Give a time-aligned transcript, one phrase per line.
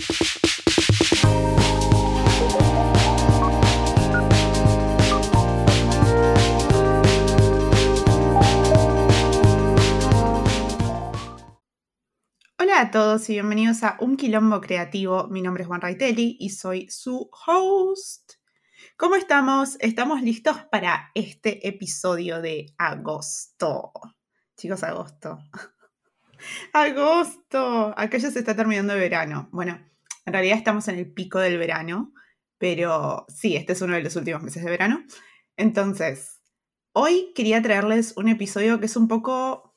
[0.00, 0.06] Hola
[12.80, 15.28] a todos y bienvenidos a Un Quilombo Creativo.
[15.28, 18.36] Mi nombre es Juan Raitelli y soy su host.
[18.96, 19.76] ¿Cómo estamos?
[19.80, 23.92] ¿Estamos listos para este episodio de agosto?
[24.56, 25.40] Chicos, agosto.
[26.72, 27.92] agosto.
[27.98, 29.50] Acá ya se está terminando el verano.
[29.52, 29.89] Bueno,
[30.26, 32.12] en realidad estamos en el pico del verano,
[32.58, 35.04] pero sí, este es uno de los últimos meses de verano.
[35.56, 36.40] Entonces,
[36.92, 39.70] hoy quería traerles un episodio que es un poco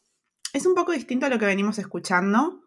[0.54, 2.62] es un poco distinto a lo que venimos escuchando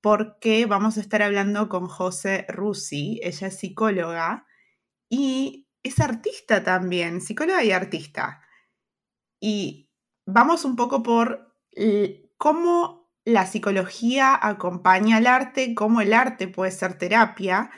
[0.00, 3.20] porque vamos a estar hablando con José Rusi.
[3.22, 4.46] Ella es psicóloga
[5.10, 8.42] y es artista también, psicóloga y artista.
[9.38, 9.90] Y
[10.24, 11.54] vamos un poco por
[12.38, 17.70] cómo la psicología acompaña al arte, cómo el arte puede ser terapia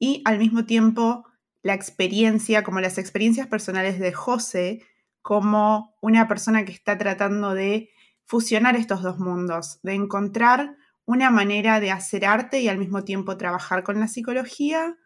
[0.00, 1.24] y al mismo tiempo
[1.62, 4.82] la experiencia, como las experiencias personales de José,
[5.22, 7.90] como una persona que está tratando de
[8.24, 13.36] fusionar estos dos mundos, de encontrar una manera de hacer arte y al mismo tiempo
[13.36, 14.96] trabajar con la psicología.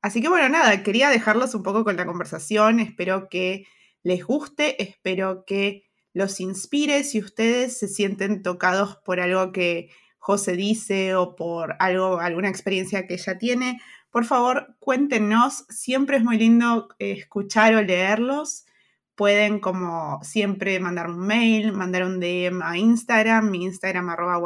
[0.00, 3.66] Así que bueno, nada, quería dejarlos un poco con la conversación, espero que
[4.04, 10.52] les guste, espero que los inspire si ustedes se sienten tocados por algo que José
[10.52, 13.80] dice o por algo, alguna experiencia que ella tiene.
[14.10, 18.66] Por favor, cuéntenos, siempre es muy lindo eh, escuchar o leerlos.
[19.14, 24.38] Pueden, como siempre, mandar un mail, mandar un DM a Instagram, mi Instagram arroba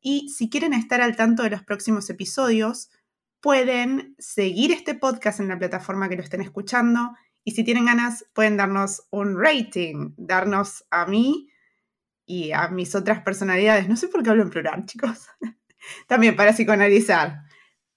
[0.00, 2.90] y si quieren estar al tanto de los próximos episodios,
[3.40, 7.12] pueden seguir este podcast en la plataforma que lo estén escuchando.
[7.48, 11.48] Y si tienen ganas, pueden darnos un rating, darnos a mí
[12.26, 13.88] y a mis otras personalidades.
[13.88, 15.28] No sé por qué hablo en plural, chicos.
[16.06, 17.44] También para psicoanalizar.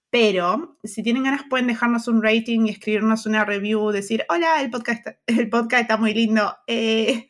[0.10, 4.72] Pero si tienen ganas, pueden dejarnos un rating y escribirnos una review, decir, hola, el
[4.72, 6.56] podcast, el podcast está muy lindo.
[6.66, 7.30] Eh".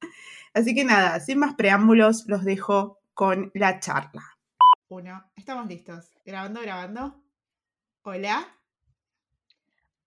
[0.54, 4.38] Así que nada, sin más preámbulos, los dejo con la charla.
[4.86, 6.08] Uno, estamos listos.
[6.24, 7.20] Grabando, grabando.
[8.02, 8.46] Hola.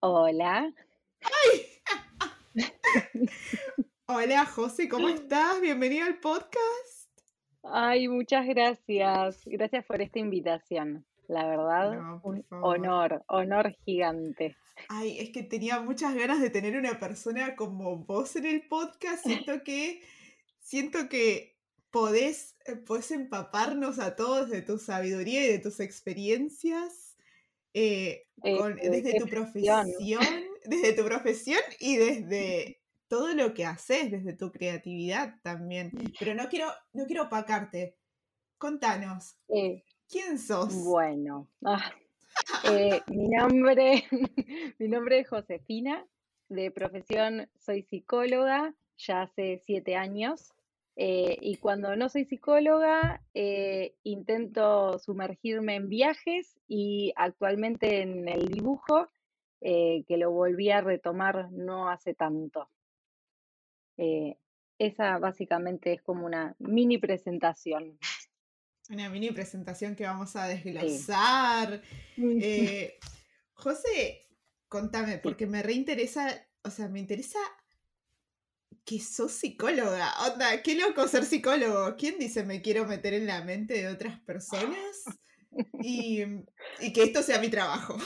[0.00, 0.72] Hola.
[4.06, 5.60] Hola, José, ¿cómo estás?
[5.60, 7.10] Bienvenido al podcast.
[7.62, 9.42] Ay, muchas gracias.
[9.44, 11.06] Gracias por esta invitación.
[11.28, 14.56] La verdad, un honor, honor gigante.
[14.88, 19.24] Ay, es que tenía muchas ganas de tener una persona como vos en el podcast.
[19.24, 20.02] Siento que,
[20.58, 21.56] siento que
[21.90, 27.16] podés, eh, podés empaparnos a todos de tu sabiduría y de tus experiencias
[27.74, 29.86] eh, este, desde tu profesión,
[30.64, 35.90] desde tu profesión y desde todo lo que haces, desde tu creatividad también.
[36.18, 37.96] Pero no quiero, no quiero opacarte.
[38.56, 39.36] Contanos,
[40.08, 40.74] ¿quién sos?
[40.84, 41.90] Bueno, ah,
[42.64, 44.04] eh, mi, nombre,
[44.78, 46.06] mi nombre es Josefina,
[46.48, 50.52] de profesión soy psicóloga, ya hace siete años.
[50.96, 58.48] Eh, y cuando no soy psicóloga, eh, intento sumergirme en viajes y actualmente en el
[58.48, 59.08] dibujo,
[59.60, 62.70] eh, que lo volví a retomar no hace tanto.
[64.78, 67.98] esa básicamente es como una mini presentación.
[68.88, 71.82] Una mini presentación que vamos a desglosar.
[73.52, 74.22] José,
[74.68, 77.38] contame, porque me reinteresa, o sea, me interesa
[78.84, 80.12] que sos psicóloga.
[80.26, 81.96] Onda, qué loco ser psicólogo.
[81.96, 85.04] ¿Quién dice me quiero meter en la mente de otras personas?
[85.82, 86.24] Y,
[86.94, 87.98] que esto sea mi trabajo.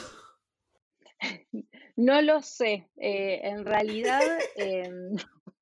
[1.97, 2.89] No lo sé.
[2.97, 4.21] Eh, en realidad
[4.57, 5.17] em,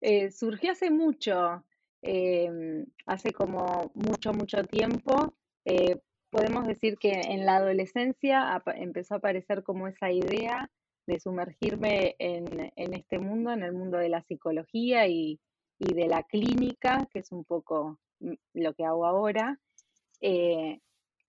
[0.00, 1.64] eh, surgió hace mucho,
[2.02, 5.34] em, hace como mucho, mucho tiempo.
[5.64, 10.70] Eh, podemos decir que en la adolescencia empezó a aparecer como esa idea
[11.06, 15.40] de sumergirme en, este mundo, en el mundo de la psicología y,
[15.78, 19.58] de la clínica, que es un poco mm, lo que hago ahora.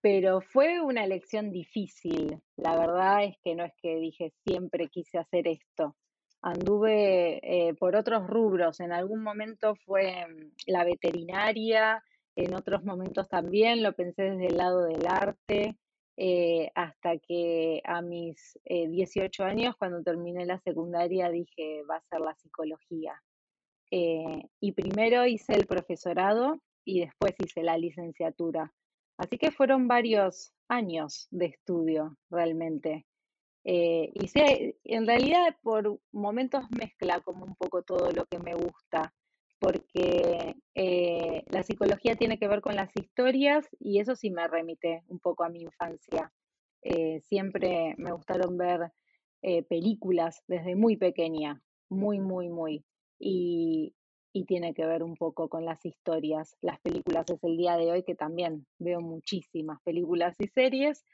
[0.04, 2.38] Pero fue una elección difícil.
[2.56, 5.96] La verdad es que no es que dije siempre quise hacer esto.
[6.42, 8.80] Anduve eh, por otros rubros.
[8.80, 12.04] En algún momento fue mm, la veterinaria,
[12.36, 15.78] en otros momentos también lo pensé desde el lado del arte.
[16.18, 22.04] Eh, hasta que a mis 18 eh, años, cuando terminé la secundaria, dije, va a
[22.10, 23.22] ser la psicología.
[23.90, 28.70] Eh, y primero hice el profesorado y después hice la licenciatura.
[29.16, 33.06] Así que fueron varios años de estudio realmente.
[33.64, 39.14] hice, en realidad por momentos mezcla como un poco todo lo que me gusta,
[39.64, 45.02] porque eh, la psicología tiene que ver con las historias y eso sí me remite
[45.08, 46.30] un poco a mi infancia.
[46.82, 48.92] Eh, siempre me gustaron ver
[49.40, 52.84] eh, películas desde muy pequeña, muy, muy, muy.
[53.18, 53.94] Y,
[54.34, 56.56] y tiene que ver un poco con las historias.
[56.60, 61.04] Las películas es el día de hoy que también veo muchísimas películas y series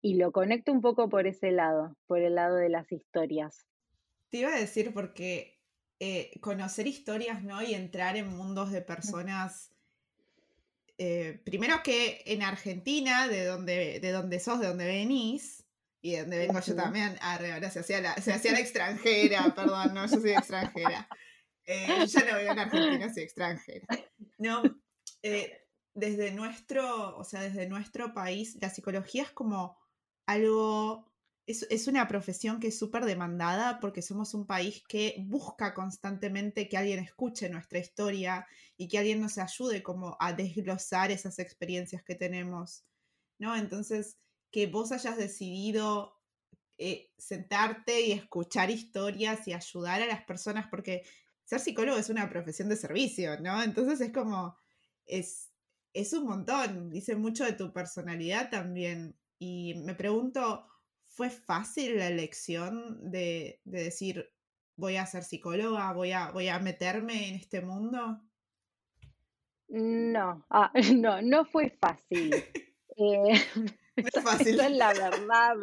[0.00, 3.66] y lo conecto un poco por ese lado, por el lado de las historias.
[4.28, 5.58] Te iba a decir porque
[6.00, 7.62] eh, conocer historias, ¿no?
[7.62, 9.72] Y entrar en mundos de personas.
[10.98, 15.64] Eh, primero que en Argentina, de donde, de donde sos, de donde venís,
[16.00, 19.94] y de donde vengo yo también, ahora se hacía la, se hacía la extranjera, perdón,
[19.94, 21.08] no, yo soy extranjera.
[21.70, 23.86] Eh, ya no vivo en Argentina, soy extranjera.
[24.38, 24.62] No,
[25.92, 29.76] desde nuestro, o sea, desde nuestro país, la psicología es como
[30.26, 31.08] algo
[31.48, 36.76] es, una profesión que es súper demandada porque somos un país que busca constantemente que
[36.76, 42.14] alguien escuche nuestra historia y que alguien nos ayude como a desglosar esas experiencias que
[42.14, 42.84] tenemos,
[43.38, 43.56] ¿no?
[43.56, 44.18] Entonces,
[44.50, 46.20] que vos hayas decidido
[46.76, 51.02] eh, sentarte y escuchar historias y ayudar a las personas, porque
[51.48, 53.62] ser psicólogo es una profesión de servicio, ¿no?
[53.62, 54.56] Entonces es como,
[55.06, 55.50] es,
[55.92, 59.16] es un montón, dice mucho de tu personalidad también.
[59.38, 60.66] Y me pregunto,
[61.18, 64.30] ¿Fue fácil la elección de, decir,
[64.76, 68.20] voy a ser psicóloga, voy a, voy a meterme en este mundo?
[69.66, 72.32] No, ah, no, no fue fácil.
[73.00, 73.32] Eh,
[73.96, 74.58] no fácil.
[74.58, 75.54] es la verdad.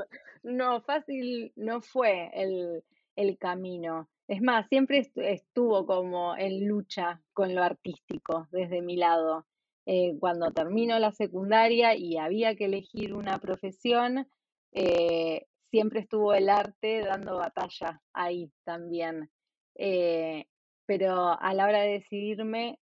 [0.44, 4.10] No, fácil no fue el, camino.
[4.28, 9.46] Es más, siempre estuvo como en lucha con lo artístico desde mi lado.
[9.86, 14.28] Eh, cuando termino la secundaria y había que elegir una profesión,
[14.72, 19.30] eh, siempre estuvo el arte dando batalla ahí también.
[19.76, 20.46] Eh,
[20.88, 22.80] pero a la hora de decidirme,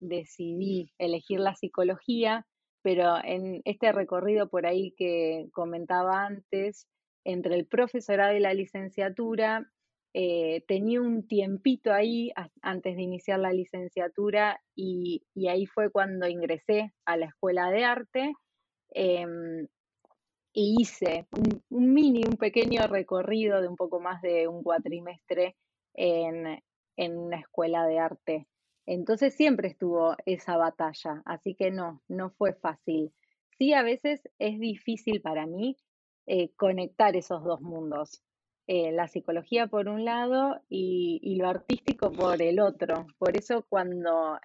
[0.00, 2.46] decidí elegir la psicología,
[2.82, 6.86] pero en este recorrido por ahí que comentaba antes,
[7.24, 9.70] entre el profesorado y la licenciatura,
[10.66, 12.32] tenía un tiempito ahí
[12.62, 18.32] antes de iniciar la licenciatura y, ahí fue cuando ingresé a la escuela de arte.
[18.90, 19.66] Em,
[20.54, 25.54] y hice un, mini, un pequeño recorrido de un poco más de un cuatrimestre
[25.92, 26.62] en,
[26.96, 28.48] en una escuela de arte.
[28.86, 33.12] Entonces siempre estuvo esa batalla, así que no, no fue fácil.
[33.58, 35.76] Sí, a veces es difícil para mí
[36.26, 38.22] eh, conectar esos dos mundos,
[38.68, 43.06] eh, la psicología por un lado y, lo artístico por el otro.
[43.16, 44.38] Por eso cuando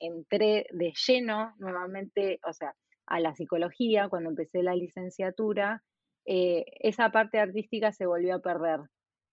[0.00, 2.74] entré de lleno nuevamente, o sea,
[3.06, 5.82] a la psicología, cuando empecé la licenciatura,
[6.24, 8.80] eh, esa parte artística se volvió a perder.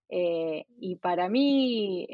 [0.10, 2.08] Eh, y para mí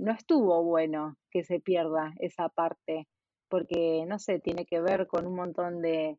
[0.00, 3.08] no estuvo bueno que se pierda esa parte,
[3.48, 6.18] porque, no sé, tiene que ver con un montón de,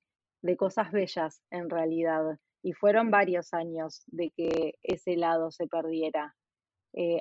[0.57, 2.39] cosas bellas en realidad.
[2.63, 6.35] Y fueron varios años de que ese lado se perdiera.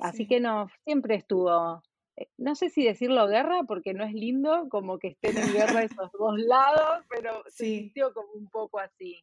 [0.00, 1.82] Así que no, siempre estuvo
[2.20, 5.82] eh, no sé si decirlo guerra, porque no es lindo como que estén en guerra
[5.84, 9.16] esos dos lados, pero se sintió como un poco así.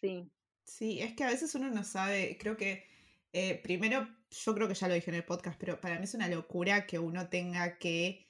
[0.00, 0.30] Sí.
[0.64, 2.84] Sí, es que a veces uno no sabe, creo que
[3.32, 6.14] eh, primero, yo creo que ya lo dije en el podcast, pero para mí es
[6.14, 8.26] una locura que uno tenga que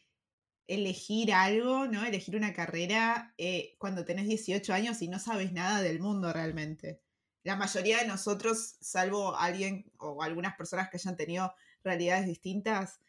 [0.67, 2.05] elegir algo, ¿no?
[2.05, 7.01] Elegir una carrera eh, cuando tenés 18 años y no sabes nada del mundo realmente.
[7.43, 13.01] La mayoría de nosotros, salvo alguien o algunas personas que hayan tenido realidades distintas,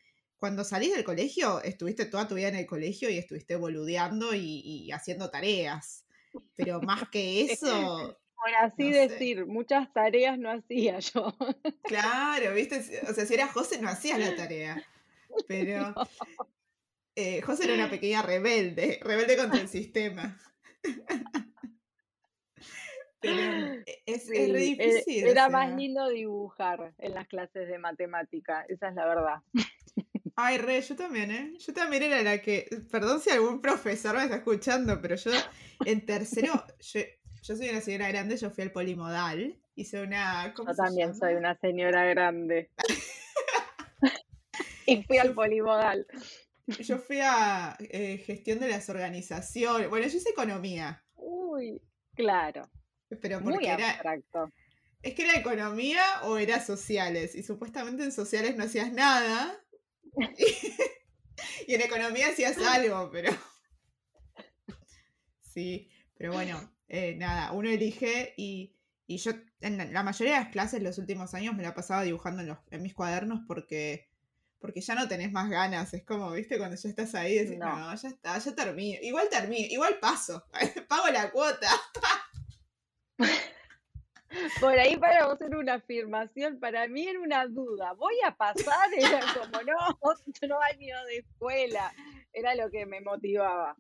[0.42, 4.92] cuando salís del colegio, estuviste toda tu vida en el colegio y estuviste boludeando y,
[4.92, 6.04] haciendo tareas.
[6.56, 8.18] Pero más que eso.
[8.36, 11.36] Por así decir, muchas tareas no hacía yo.
[11.84, 14.84] Claro, viste, o sea, si eras José no hacías la tarea.
[15.48, 15.94] Pero
[17.16, 20.40] eh, José era una pequeña rebelde, rebelde contra el sistema.
[23.22, 23.34] Pero
[23.86, 25.28] e, es, re e, difícil.
[25.28, 29.42] Era más lindo dibujar en las clases de matemática, esa es la verdad.
[30.36, 31.54] Ay, re, yo también, ¿eh?
[31.60, 32.68] Yo también era la que.
[32.90, 35.32] Perdón si algún profesor me está escuchando, pero yo
[35.86, 36.66] en tercero.
[36.80, 39.60] Yo, soy una señora grande, yo fui al polimodal.
[39.76, 40.54] Hice una.
[40.58, 42.72] yo también soy una señora grande.
[44.86, 46.08] y fui al polimodal.
[46.80, 49.90] Yo fui a eh, gestión de las organizaciones.
[49.90, 51.04] Bueno, yo hice economía.
[51.16, 51.82] Uy,
[52.16, 52.70] claro.
[53.20, 54.52] Pero porque Muy abstracto.
[55.02, 57.36] Es que era economía o era sociales.
[57.36, 59.60] Y supuestamente en sociales no hacías nada.
[61.68, 63.32] y en economía hacías algo, pero.
[65.54, 68.74] Sí, pero bueno, eh, nada, uno elige y,
[69.08, 72.48] yo en la mayoría de las clases los últimos años me la pasaba dibujando en,
[72.48, 74.10] los, en mis cuadernos porque,
[74.60, 75.94] porque ya no tenés más ganas.
[75.94, 78.98] Es como, viste, cuando ya estás ahí, decís, no, ya está, ya termino.
[79.02, 80.46] Igual termino, igual paso,
[80.88, 81.70] pago la cuota.
[84.62, 87.94] Por ahí para vos era una afirmación, para mí era una duda.
[87.94, 88.90] ¿Voy a pasar?
[88.98, 91.92] Era como, no, otro año de escuela.
[92.32, 93.76] Era lo que me motivaba.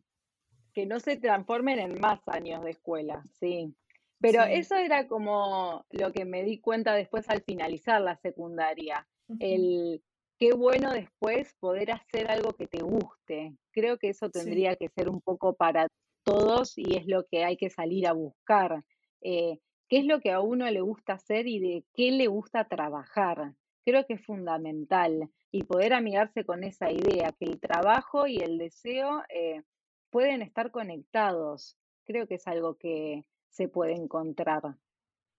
[0.74, 3.74] Que no se transformen en más años de escuela, sí.
[4.19, 9.07] Pero eso era como lo que me di cuenta después al finalizar la secundaria.
[9.39, 10.03] El
[10.41, 13.55] qué bueno después poder hacer algo que te guste.
[13.71, 15.88] Creo que eso tendría que ser un poco para
[16.24, 18.83] todos y es lo que hay que salir a buscar.
[19.21, 22.67] Eh, qué es lo que a uno le gusta hacer y de qué le gusta
[22.67, 23.53] trabajar.
[23.83, 28.57] Creo que es fundamental y poder amigarse con esa idea, que el trabajo y el
[28.57, 29.63] deseo eh,
[30.09, 31.77] pueden estar conectados.
[32.05, 34.75] Creo que es algo que se puede encontrar.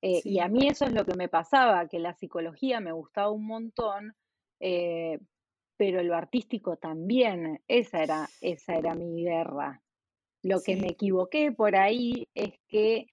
[0.02, 3.30] Eh, y a mí eso es lo que me pasaba, que la psicología me gustaba
[3.30, 4.16] un montón,
[4.60, 5.20] eh,
[5.76, 9.80] pero lo artístico también, esa era, esa era mi guerra.
[10.42, 13.12] Lo que me equivoqué por ahí es que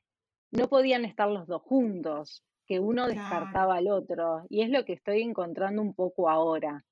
[0.51, 4.46] no podían estar los dos juntos, que uno descartaba al otro.
[4.50, 6.86] Y es lo que estoy encontrando un poco ahora.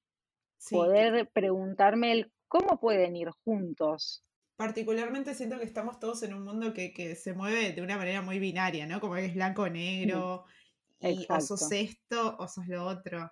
[0.70, 4.24] Poder preguntarme el cómo pueden ir juntos.
[4.56, 8.40] Particularmente siento que estamos todos en un mundo que, se mueve de una manera muy
[8.40, 9.00] binaria, ¿no?
[9.00, 10.46] Como que es blanco o negro,
[11.00, 13.32] y o sos esto o sos lo otro.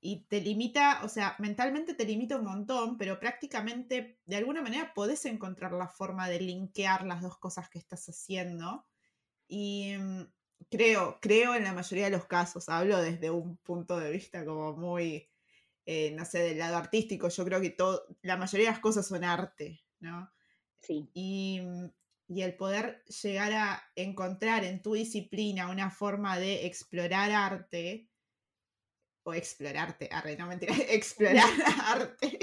[0.00, 4.92] Y te limita, o sea, mentalmente te limita un montón, pero prácticamente de alguna manera
[4.94, 8.84] podés encontrar la forma de linkear las dos cosas que estás haciendo
[9.48, 10.22] y mm,
[10.70, 14.74] creo, creo en la mayoría de los casos, hablo desde un punto de vista como
[14.74, 15.28] muy,
[15.86, 19.06] eh, no sé, del lado artístico, yo creo que todo, la mayoría de las cosas
[19.06, 20.30] son arte, ¿no?
[20.80, 21.10] Sí.
[21.14, 21.86] Y, mm,
[22.28, 28.10] y el poder llegar a encontrar en tu disciplina una forma de explorar arte,
[29.24, 31.44] o explorarte, arre, no mentira, explorar
[31.86, 32.38] arte,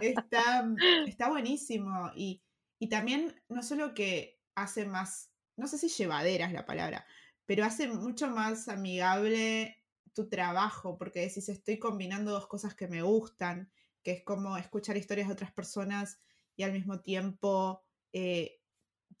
[0.00, 0.76] está, mm,
[1.06, 2.10] está buenísimo.
[2.16, 2.42] Y,
[2.78, 7.06] y también no solo que hace más no sé si llevadera es la palabra,
[7.46, 9.82] pero hace mucho más amigable
[10.14, 13.70] tu trabajo, porque decís, estoy combinando dos cosas que me gustan,
[14.02, 16.20] que es como escuchar historias de otras personas
[16.56, 18.60] y al mismo tiempo eh,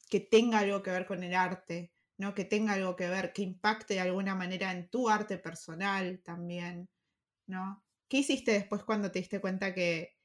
[0.08, 2.34] que tenga algo que ver con el arte, ¿no?
[2.34, 6.88] Que tenga algo que ver, que impacte de alguna manera en tu arte personal también,
[7.46, 7.84] ¿no?
[8.08, 10.16] ¿Qué hiciste después cuando te diste cuenta que,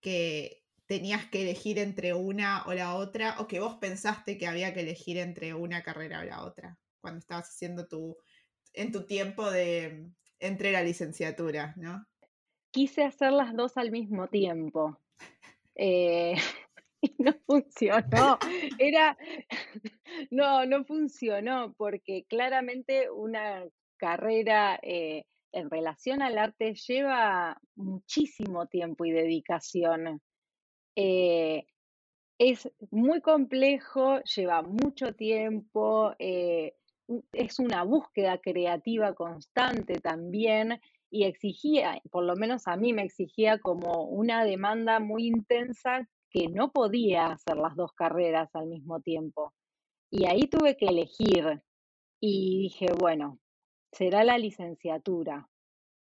[0.00, 4.74] que tenías que elegir entre una o la otra, o que vos pensaste que había
[4.74, 8.16] que elegir entre una carrera o la otra, cuando estabas haciendo tu,
[8.72, 10.10] en tu tiempo de
[10.40, 12.04] entre la licenciatura, ¿no?
[12.70, 14.98] Quise hacer las dos al mismo tiempo.
[15.74, 16.34] Eh,
[17.00, 18.38] y no funcionó.
[18.78, 19.16] Era,
[20.30, 23.64] no, no funcionó, porque claramente una
[23.96, 30.20] carrera eh, en relación al arte lleva muchísimo tiempo y dedicación.
[30.96, 31.66] Eh,
[32.38, 36.74] es muy complejo, lleva mucho tiempo, eh,
[37.32, 43.58] es una búsqueda creativa constante también y exigía, por lo menos a mí me exigía
[43.58, 49.54] como una demanda muy intensa que no podía hacer las dos carreras al mismo tiempo.
[50.10, 51.62] Y ahí tuve que elegir
[52.20, 53.38] y dije, bueno,
[53.92, 55.48] será la licenciatura.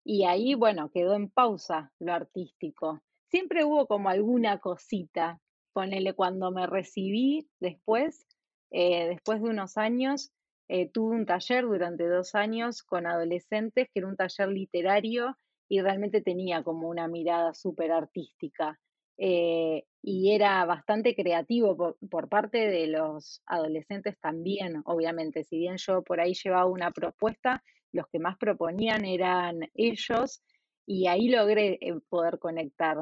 [0.03, 5.39] Y ahí, bueno, quedó en pausa lo artístico siempre hubo como alguna cosita.
[5.73, 8.27] Ponele, cuando me recibí después,
[8.69, 10.31] eh, después de unos años,
[10.67, 15.35] eh, tuve un taller durante dos años con adolescentes, que era un taller literario
[15.67, 18.79] y realmente tenía como una mirada súper artística.
[19.17, 25.43] Eh, y era bastante creativo por, por, parte de los adolescentes también, obviamente.
[25.43, 30.43] Si bien yo por ahí llevaba una propuesta, los que más proponían eran ellos
[30.85, 32.97] y ahí logré eh, poder conectar,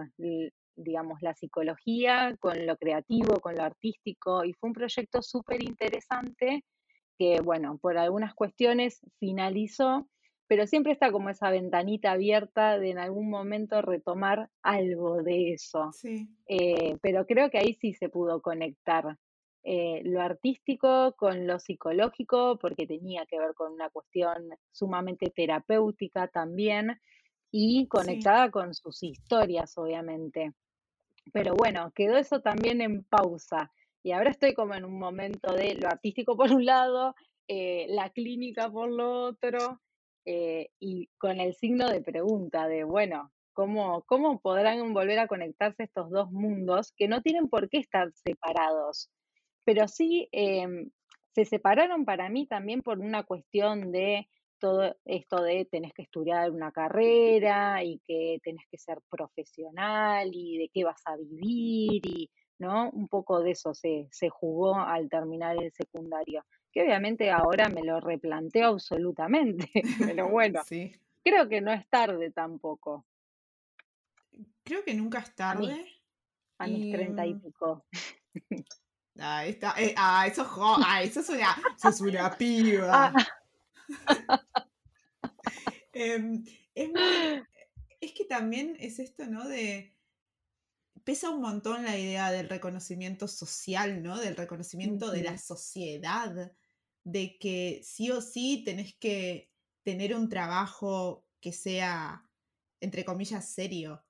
[0.75, 6.63] digamos, la psicología con lo creativo, con lo artístico, y fue un proyecto súper interesante
[7.17, 10.07] que, bueno, por algunas cuestiones finalizó,
[10.47, 15.91] pero siempre está como esa ventanita abierta de en algún momento retomar algo de eso.
[15.93, 16.27] Sí.
[16.47, 19.17] Eh, pero creo que ahí sí se pudo conectar
[19.63, 26.27] eh, lo artístico con lo psicológico, porque tenía que ver con una cuestión sumamente terapéutica
[26.27, 26.99] también
[27.51, 30.53] y conectada con sus historias, obviamente.
[31.33, 33.71] Pero bueno, quedó eso también en pausa.
[34.03, 37.13] Y ahora estoy como en un momento de lo artístico por un lado,
[37.47, 39.81] eh, la clínica por lo otro,
[40.25, 45.83] eh, y con el signo de pregunta de, bueno, ¿cómo, ¿cómo podrán volver a conectarse
[45.83, 49.09] estos dos mundos que no tienen por qué estar separados?
[49.65, 50.89] Pero sí em,
[51.33, 54.27] se separaron para mí también por una cuestión de
[54.61, 60.57] todo esto de tenés que estudiar una carrera y que tenés que ser profesional y
[60.59, 62.89] de qué vas a vivir y, ¿no?
[62.91, 67.83] Un poco de eso se, se jugó al terminar el secundario, que obviamente ahora me
[67.83, 69.69] lo replanteo absolutamente,
[70.15, 70.93] pero bueno, Sí.
[71.25, 73.05] creo que no es tarde tampoco,
[74.63, 75.85] Creo que nunca es a mí, tarde.
[76.59, 76.91] a mis Y.
[76.91, 77.83] treinta y pico.
[79.19, 82.37] Ah, está, eh, ah, eso, es jo- ah, eso es una, eso es una
[82.89, 83.11] Ah,
[85.93, 87.43] Em, es muy,
[87.99, 89.47] es que también es esto, ¿no?
[89.47, 89.93] De,
[91.03, 94.19] pesa un montón la idea del reconocimiento social, ¿no?
[94.19, 96.51] Del reconocimiento de la sociedad,
[97.03, 99.51] de que sí o sí tenés que
[99.83, 102.27] tener un trabajo que sea,
[102.79, 104.03] entre comillas, serio,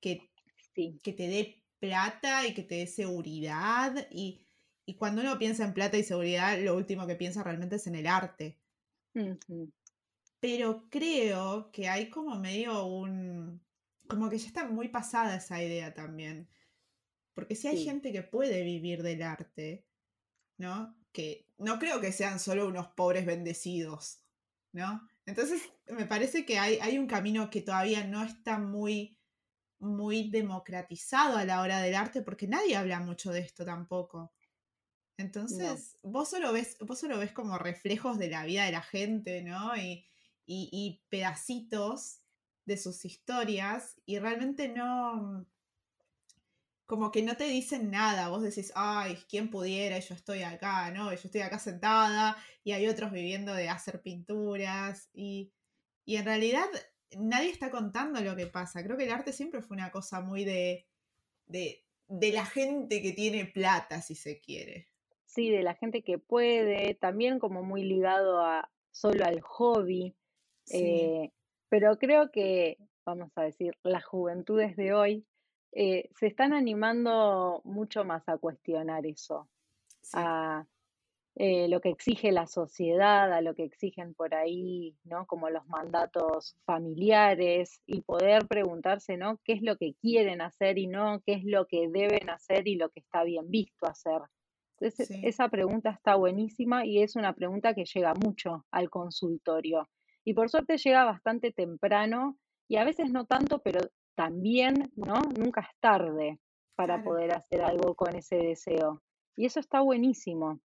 [0.00, 0.30] que,
[0.74, 4.06] sí, que te dé plata y que te dé seguridad.
[4.10, 4.46] Y,
[4.86, 7.96] y cuando uno piensa en plata y seguridad, lo último que piensa realmente es en
[7.96, 8.61] el arte.
[10.40, 13.62] Pero creo que hay como medio un...
[14.08, 16.48] como que ya está muy pasada esa idea también.
[17.34, 19.86] Porque si hay sí, gente que puede vivir del arte,
[20.58, 20.96] ¿no?
[21.12, 24.22] Que no creo que sean solo unos pobres bendecidos,
[24.72, 25.08] ¿no?
[25.26, 29.16] Entonces, me parece que hay, hay un camino que todavía no está muy,
[29.78, 34.32] muy democratizado a la hora del arte, porque nadie habla mucho de esto tampoco.
[35.18, 39.42] Entonces, vos solo ves, vos solo ves como reflejos de la vida de la gente,
[39.42, 39.76] ¿no?
[39.76, 40.04] Y,
[40.46, 42.20] y, y pedacitos
[42.64, 45.46] de sus historias, y realmente no,
[46.86, 48.28] como que no te dicen nada.
[48.28, 49.98] Vos decís, ay, ¿quién pudiera?
[49.98, 51.10] Yo estoy acá, ¿no?
[51.12, 55.52] Yo estoy acá sentada, y hay otros viviendo de hacer pinturas, y,
[56.04, 56.66] y en realidad
[57.18, 58.82] nadie está contando lo que pasa.
[58.82, 60.86] Creo que el arte siempre fue una cosa muy de,
[61.46, 64.91] de, de la gente que tiene plata, si se quiere.
[65.32, 70.14] Sí, de la gente que puede, también como muy ligado a solo al hobby,
[70.64, 71.32] Sí, eh,
[71.68, 75.26] pero creo que, vamos a decir, las juventudes de hoy
[75.72, 79.48] eh, se están animando mucho más a cuestionar eso,
[80.02, 80.66] sí, a
[81.34, 85.26] eh, lo que exige la sociedad, a lo que exigen por ahí, ¿no?
[85.26, 89.40] Como los mandatos familiares y poder preguntarse, ¿no?
[89.42, 92.76] ¿Qué es lo que quieren hacer y no qué es lo que deben hacer y
[92.76, 94.20] lo que está bien visto hacer?
[94.82, 99.88] Entonces, sí, esa pregunta está buenísima y es una pregunta que llega mucho al consultorio.
[100.24, 103.80] Y por suerte llega bastante temprano y a veces no tanto, pero
[104.16, 105.20] también, ¿no?
[105.38, 106.40] Nunca es tarde
[106.74, 109.02] para claro, poder hacer algo con ese deseo.
[109.36, 110.60] Y eso está buenísimo.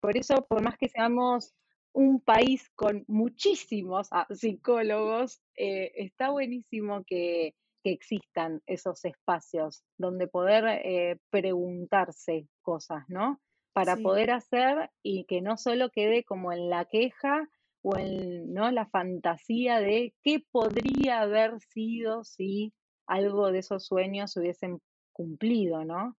[0.00, 1.54] Por eso, por más que seamos
[1.92, 10.26] un país con muchísimos ah, psicólogos, eh, está buenísimo que, que existan esos espacios donde
[10.26, 13.40] poder eh, preguntarse cosas, ¿no?
[13.78, 17.48] Para sí, poder hacer y que no solo quede como en la queja
[17.82, 18.70] o en, ¿no?
[18.70, 22.72] la fantasía de qué podría haber sido si
[23.06, 24.80] algo de esos sueños se hubiesen
[25.12, 26.16] cumplido, ¿no?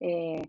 [0.00, 0.48] Eh,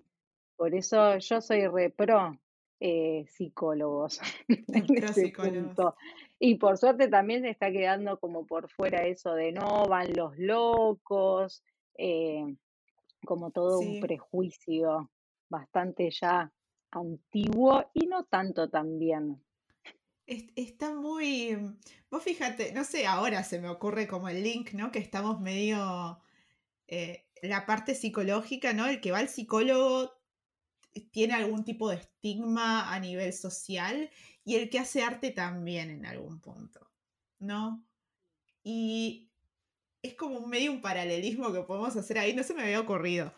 [0.56, 2.38] por eso yo soy re pro
[2.80, 5.96] eh, psicólogos en punto.
[6.40, 10.38] Y por suerte también se está quedando como por fuera eso de no, van los
[10.38, 11.64] locos,
[11.98, 12.44] eh,
[13.26, 15.10] como todo un prejuicio
[15.50, 16.52] bastante ya
[16.92, 19.42] antiguo y no tanto también.
[20.26, 21.58] es- está muy...
[22.10, 24.92] Vos fíjate, no sé, ahora se me ocurre como el link, ¿no?
[24.92, 26.20] Que estamos medio...
[26.88, 28.88] eh, la parte psicológica, ¿no?
[28.88, 30.14] El que va al psicólogo
[31.12, 34.10] tiene algún tipo de estigma a nivel social
[34.44, 36.90] y el que hace arte también en algún punto,
[37.40, 37.86] ¿no?
[38.64, 39.32] Y
[40.02, 43.34] es como medio un paralelismo que podemos hacer ahí, no se me había ocurrido,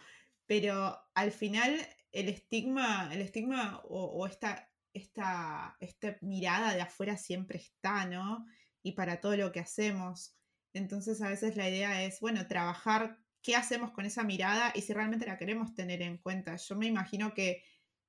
[0.48, 1.80] pero al final
[2.12, 8.45] el estigma, el estigma o, o esta, esta, esta mirada de afuera siempre está, ¿no?
[8.84, 10.36] Y para todo lo que hacemos.
[10.74, 14.93] Entonces a veces la idea es, bueno, trabajar qué hacemos con esa mirada y si
[14.93, 16.56] realmente la queremos tener en cuenta.
[16.56, 17.63] Yo me imagino que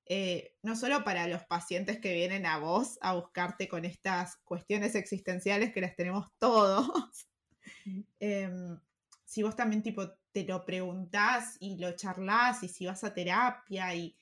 [0.06, 4.94] eh, no solo para los pacientes que vienen a vos a buscarte con estas cuestiones
[4.96, 7.28] existenciales que las tenemos todos,
[8.18, 8.78] em,
[9.24, 13.94] si vos también tipo te lo preguntás y lo charlás y si vas a terapia
[13.94, 14.16] y,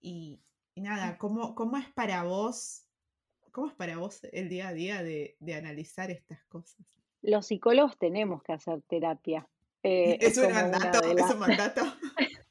[0.00, 0.40] y,
[0.74, 2.86] y nada, ¿cómo, ¿cómo es para vos?
[3.52, 6.86] ¿Cómo es para vos el día a día de, de analizar estas cosas?
[7.20, 9.46] Los psicólogos tenemos que hacer terapia.
[9.82, 11.82] Eh, es Es un mandato, es un mandato.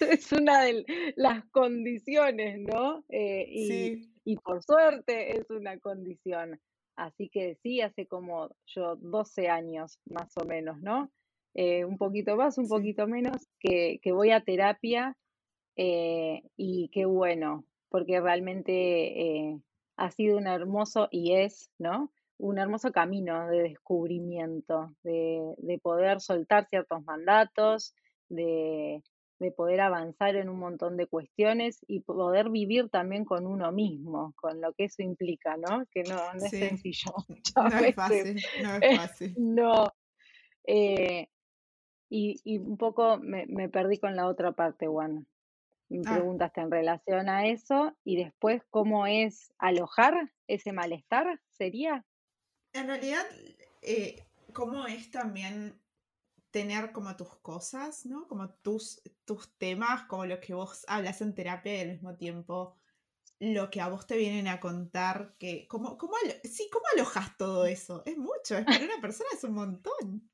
[0.00, 3.04] Es una de las condiciones, ¿no?
[3.10, 6.60] Eh, y, Sí, y por suerte es una condición.
[6.96, 11.12] Así que sí, hace como yo 12 años más o menos, ¿no?
[11.54, 15.16] Eh, un poquito más, un poquito menos, que, que voy a terapia
[15.76, 18.72] eh, y qué bueno, porque realmente
[19.20, 19.60] eh,
[19.96, 22.12] ha sido un hermoso y es, ¿no?
[22.38, 27.94] Un hermoso camino de descubrimiento, de, de poder soltar ciertos mandatos,
[28.28, 29.02] de,
[29.38, 34.32] de poder avanzar en un montón de cuestiones y poder vivir también con uno mismo,
[34.36, 35.84] con lo que eso implica, ¿no?
[35.92, 37.12] Que no, no es sencillo.
[37.56, 39.34] No es fácil, no es fácil.
[39.38, 39.92] no.
[40.64, 41.28] Eh,
[42.08, 45.26] y, y, un poco me, me, perdí con la otra parte, Juan.
[45.88, 46.14] Me ah.
[46.14, 52.04] preguntaste en relación a eso y después cómo es alojar ese malestar, ¿sería?
[52.72, 53.24] En realidad,
[53.82, 55.80] eh, ¿cómo es también
[56.50, 58.26] tener como tus cosas, ¿no?
[58.28, 62.76] Como tus, tus temas, como lo que vos hablas en terapia y al mismo tiempo
[63.40, 67.66] lo que a vos te vienen a contar, que, ¿cómo, cómo, sí, ¿cómo alojas todo
[67.66, 68.02] eso?
[68.04, 70.30] Es mucho, es para una persona es un montón.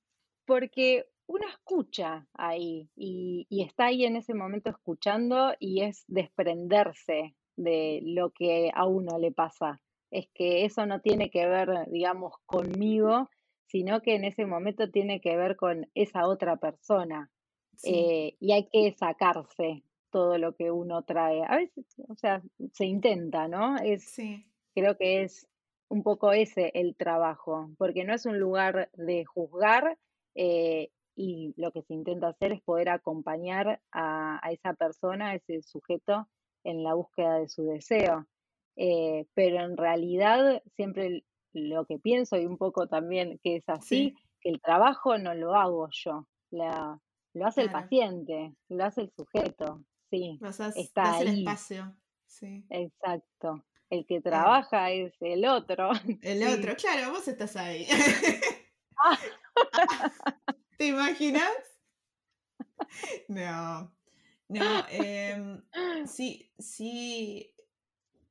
[0.46, 7.34] Porque uno escucha ahí y, y está ahí en ese momento escuchando y es desprenderse
[7.56, 9.80] de lo que a uno le pasa.
[10.10, 13.28] Es que eso no tiene que ver, digamos, conmigo,
[13.66, 17.30] sino que en ese momento tiene que ver con esa otra persona.
[17.82, 21.42] Eh, y hay que sacarse todo lo que uno trae.
[21.44, 22.40] A veces, o sea,
[22.72, 23.76] se intenta, ¿no?
[23.78, 24.46] Es, sí.
[24.74, 25.48] Creo que es
[25.88, 29.98] un poco ese el trabajo, porque no es un lugar de juzgar
[30.36, 35.62] eh, y lo que se intenta hacer es poder acompañar a, esa persona, a ese
[35.62, 36.28] sujeto,
[36.64, 38.26] en la búsqueda de su deseo.
[38.76, 44.16] Eh, pero en realidad siempre lo que pienso y un poco también que es así,
[44.40, 49.84] que el trabajo no lo hago yo, lo hace el paciente, lo hace el sujeto,
[50.10, 50.40] sí,
[50.74, 51.28] está ahí.
[51.28, 51.96] el espacio,
[52.26, 52.64] sí.
[52.70, 53.64] Exacto.
[53.90, 55.90] El que trabaja es el otro.
[56.22, 57.86] El otro, claro, vos estás ahí.
[58.96, 59.18] Ah.
[60.78, 61.52] ¿Te imaginas?
[63.28, 63.92] No,
[64.48, 65.62] no, eh,
[66.06, 67.54] sí, sí,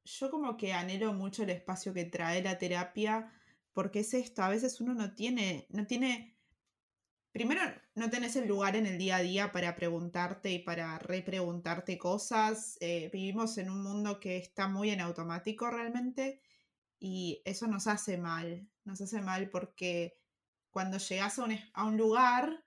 [0.06, 3.32] yo como que anhelo mucho el espacio que trae la terapia,
[3.73, 6.38] porque es esto, a veces uno no tiene, no tiene,
[7.32, 7.62] primero
[7.95, 12.77] no tenés el lugar en el día a día para preguntarte y para repreguntarte cosas,
[12.82, 16.41] eh, vivimos en un mundo que está muy en automático realmente
[16.99, 20.22] y eso nos hace mal, nos hace mal porque
[20.73, 22.65] cuando llegas a un, lugar,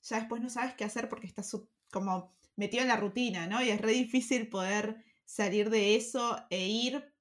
[0.00, 1.54] ya después no sabes qué hacer porque estás
[1.92, 3.62] como metido en la rutina, ¿no?
[3.62, 7.14] Y es re difícil poder salir de eso e ir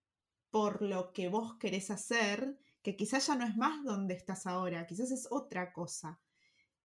[0.50, 4.88] por lo que vos querés hacer, que quizás ya no es más donde estás ahora,
[4.88, 6.22] quizás es otra cosa.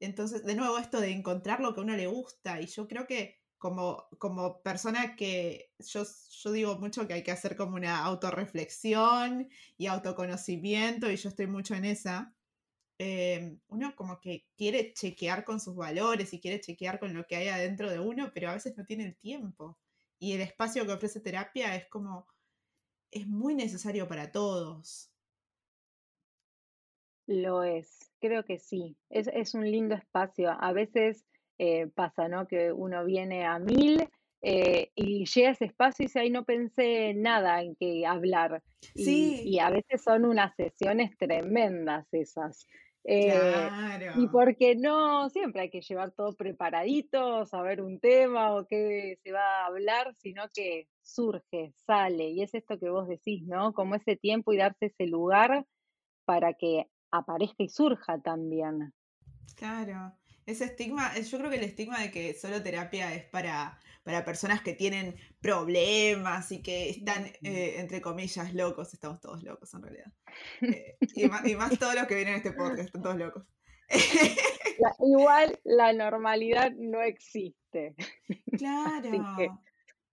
[0.00, 3.06] Entonces, de nuevo, esto de encontrar lo que a uno le gusta, y yo creo
[3.06, 6.02] que como, como persona que yo,
[6.42, 11.46] yo digo mucho que hay que hacer como una autorreflexión y autoconocimiento, y yo estoy
[11.46, 12.35] mucho en esa,
[12.98, 17.36] eh, uno como que quiere chequear con sus valores y quiere chequear con lo que
[17.36, 19.78] hay adentro de uno, pero a veces no tiene el tiempo
[20.18, 22.26] y el espacio que ofrece terapia es como,
[23.10, 25.10] es muy necesario para todos.
[27.26, 30.50] Lo es, creo que sí, es, es un lindo espacio.
[30.50, 31.26] A veces
[31.58, 32.46] eh, pasa, ¿no?
[32.46, 34.08] Que uno viene a mil
[34.42, 38.62] eh, y llega a ese espacio y dice, ay, no pensé nada en qué hablar.
[38.94, 39.42] Sí.
[39.44, 42.66] y a veces son unas sesiones tremendas esas.
[43.08, 43.70] Eh,
[44.16, 49.30] y porque no, siempre hay que llevar todo preparadito, saber un tema o qué se
[49.30, 52.30] va a hablar, sino que surge, sale.
[52.30, 53.72] Y es esto que vos decís, ¿no?
[53.74, 55.64] Como ese tiempo y darse ese lugar
[56.24, 58.92] para que aparezca y surja también.
[59.54, 60.12] Claro.
[60.46, 64.62] Ese estigma, yo creo que el estigma de que solo terapia es para para personas
[64.62, 68.94] que tienen problemas y que están, eh, entre comillas, locos.
[68.94, 70.12] Estamos todos locos en realidad.
[70.62, 73.44] Eh, y, más, todos los que vienen a este podcast, están todos locos.
[75.00, 77.96] igual la normalidad no existe.
[78.56, 79.60] Claro.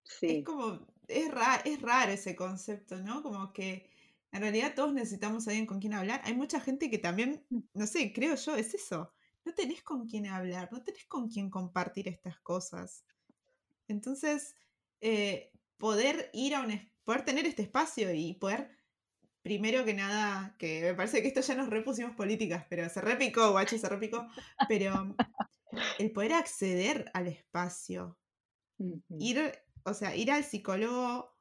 [0.03, 0.37] sí.
[0.37, 3.21] Es como, es raro, es raro ese concepto, ¿no?
[3.21, 3.89] Como que
[4.31, 6.21] en realidad todos necesitamos a alguien con quien hablar.
[6.23, 7.59] Hay mucha gente que también, mm.
[7.75, 9.13] no sé, creo yo, es eso.
[9.45, 13.03] No tenés con quién hablar, no tenés con quién compartir estas cosas.
[13.87, 14.55] Entonces,
[15.01, 18.69] eh, poder ir a un, poder tener este espacio y poder,
[19.41, 23.51] primero que nada, que me parece que esto ya nos repusimos políticas, pero se repicó,
[23.51, 24.27] guacho, se repicó,
[24.69, 25.15] pero
[25.99, 28.17] el poder acceder al espacio,
[29.09, 29.53] ir,
[29.83, 31.33] o sea, ir al psicólogo,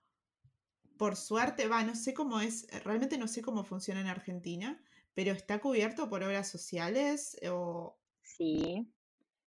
[0.96, 4.82] por suerte, va, no sé cómo es, realmente no sé cómo funciona en Argentina,
[5.14, 7.96] pero está cubierto por obras sociales o...
[8.22, 8.92] Sí,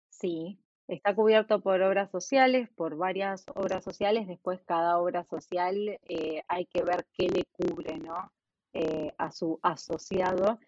[0.09, 4.27] sí, Está cubierto por obras sociales, por varias obras sociales.
[4.27, 8.33] Después cada obra social eh, hay que ver qué le cubre ¿no?
[8.75, 10.59] Eh, a su asociado.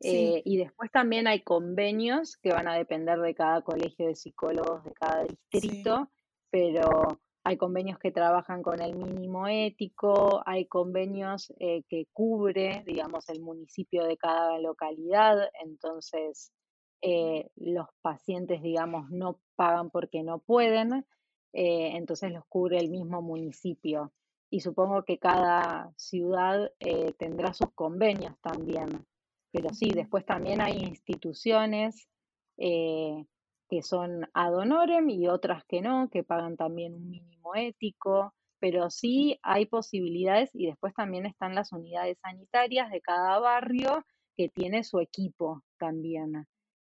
[0.00, 4.84] Eh, y después también hay convenios que van a depender de cada colegio de psicólogos,
[4.84, 6.10] de cada distrito,
[6.50, 13.28] pero hay convenios que trabajan con el mínimo ético, hay convenios eh, que cubre, digamos,
[13.28, 16.52] el municipio de cada localidad, entonces
[17.00, 21.04] eh, los pacientes, digamos, no pagan porque no pueden,
[21.52, 24.12] eh, entonces los cubre el mismo municipio.
[24.48, 26.70] Y supongo que cada ciudad
[27.16, 29.06] tendrá sus convenios también.
[29.50, 32.06] Pero sí, después también hay instituciones
[33.72, 38.90] que son ad honorem y otras que no, que pagan también un mínimo ético, pero
[38.90, 44.04] sí hay posibilidades y después también están las unidades sanitarias de cada barrio
[44.36, 46.46] que tiene su equipo también.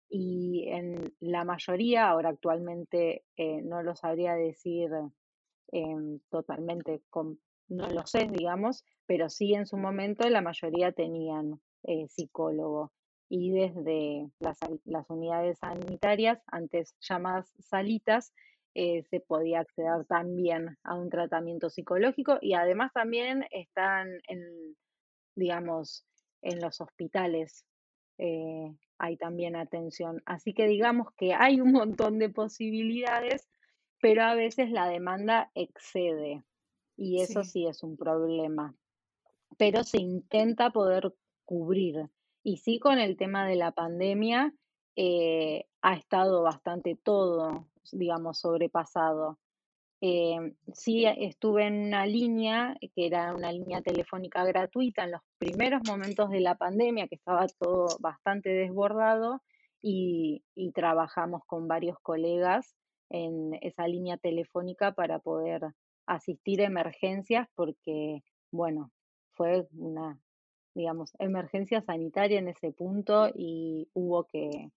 [0.10, 4.92] Y en la mayoría, ahora actualmente eh, no lo sabría decir
[5.72, 7.02] em, totalmente,
[7.68, 12.92] no lo sé, digamos, pero sí en su momento la mayoría tenían eh, psicólogo
[13.30, 14.60] y desde las,
[15.10, 18.34] unidades sanitarias, antes llamadas salitas,
[18.76, 24.76] eh, se podía acceder también a un tratamiento psicológico y además también están en,
[25.36, 26.06] digamos,
[26.42, 27.66] en los hospitales.
[28.18, 30.22] Eh, hay también atención.
[30.26, 33.48] Así que digamos que hay un montón de posibilidades,
[34.02, 36.44] pero a veces la demanda excede
[36.98, 38.76] y eso sí es un problema.
[39.58, 41.14] Pero se intenta poder
[41.46, 42.10] cubrir.
[42.46, 44.54] Y sí, con el tema de la pandemia
[44.96, 49.40] eh, ha estado bastante todo, digamos, sobrepasado.
[50.00, 55.82] Eh, sí, estuve en una línea que era una línea telefónica gratuita en los primeros
[55.88, 59.42] momentos de la pandemia, que estaba todo bastante desbordado,
[59.82, 62.76] y, y trabajamos con varios colegas
[63.10, 65.64] en esa línea telefónica para poder
[66.06, 68.92] asistir a emergencias, porque, bueno,
[69.34, 70.20] fue una
[70.76, 74.70] digamos, emergencia sanitaria en ese punto y hubo que,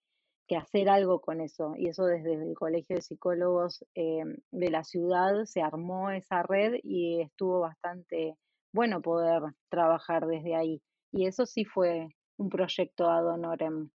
[0.56, 1.74] hacer algo con eso.
[1.76, 6.76] Y eso desde el Colegio de Psicólogos eh, de la ciudad se armó esa red
[6.82, 8.34] y estuvo bastante
[8.72, 10.80] bueno poder trabajar desde ahí.
[11.12, 12.08] Y eso sí fue
[12.38, 13.90] un proyecto ad honorem.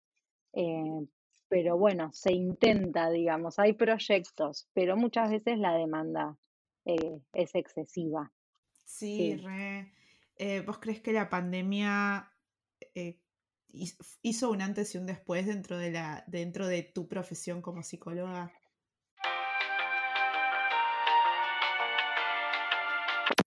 [0.54, 1.06] Eh,
[1.48, 6.36] pero bueno, se intenta, digamos, hay proyectos, pero muchas veces la demanda
[6.84, 8.32] eh, es excesiva.
[8.84, 9.92] Sí, re.
[10.42, 12.32] Eh, ¿vos crees que la pandemia
[12.94, 13.20] eh,
[14.22, 18.50] hizo un antes y un después dentro de, la, dentro de tu profesión como psicóloga?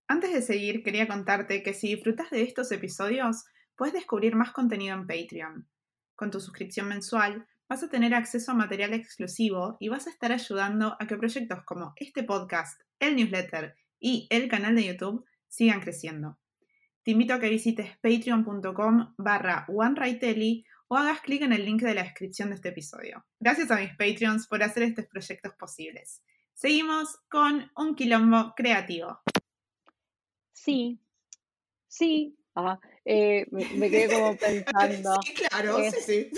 [0.08, 3.44] Antes de seguir, quería contarte que si disfrutas de estos episodios,
[3.76, 5.68] puedes descubrir más contenido en Patreon.
[6.16, 10.32] Con tu suscripción mensual, vas a tener acceso a material exclusivo y vas a estar
[10.32, 15.82] ayudando a que proyectos como este podcast, el newsletter y el canal de YouTube sigan
[15.82, 16.38] creciendo.
[17.04, 21.94] Te invito a que visites patreon.com barra OneRightEli o hagas clic en el link de
[21.94, 23.26] la descripción de este episodio.
[23.42, 26.24] Gracias a mis Patreons por hacer estos proyectos posibles.
[26.54, 29.20] Seguimos con un quilombo creativo.
[30.54, 30.98] Sí,
[31.90, 35.20] sí, ah, eh, me, quedé como pensando.
[35.24, 36.32] sí, claro, sí, sí.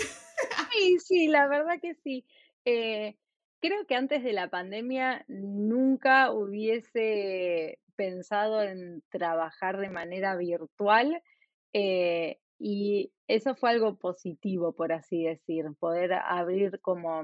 [0.72, 2.24] sí, sí, la verdad que sí.
[2.64, 3.16] Eh,
[3.60, 11.22] creo que antes de la pandemia nunca hubiese pensado en trabajar de manera virtual
[11.72, 17.22] eh, y eso fue algo positivo, por así decir, poder abrir como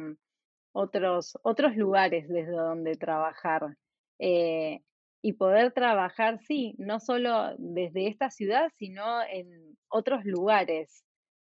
[0.72, 3.76] otros, otros lugares desde donde trabajar.
[4.18, 4.80] Eh,
[5.24, 11.04] y poder trabajar, sí, no solo desde esta ciudad, sino en otros lugares.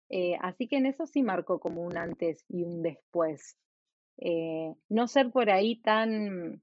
[0.08, 3.56] Eh, así que en eso sí marcó como un antes y un después.
[4.88, 6.62] no ser por ahí tan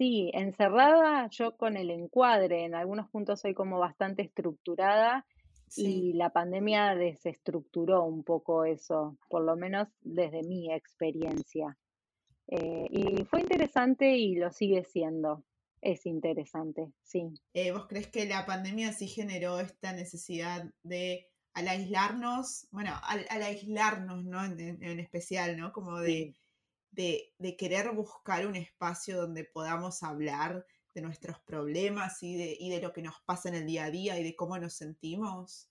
[0.00, 5.26] Sí, encerrada yo con el encuadre, en algunos puntos soy como bastante estructurada
[5.76, 11.76] y la pandemia desestructuró un poco eso, por lo menos desde mi experiencia.
[12.48, 15.44] Eh, y fue interesante y lo sigue siendo.
[15.82, 17.34] Es interesante, sí.
[17.52, 23.42] Eh, ¿Vos crees que la pandemia sí generó esta necesidad de al aislarnos, bueno, al,
[23.42, 24.42] aislarnos, ¿no?
[24.46, 25.74] En, especial, ¿no?
[25.74, 26.39] Como de
[26.90, 32.80] de, querer buscar un espacio donde podamos hablar de nuestros problemas y de, y de
[32.80, 35.68] lo que nos pasa en el día a día y de cómo nos sentimos?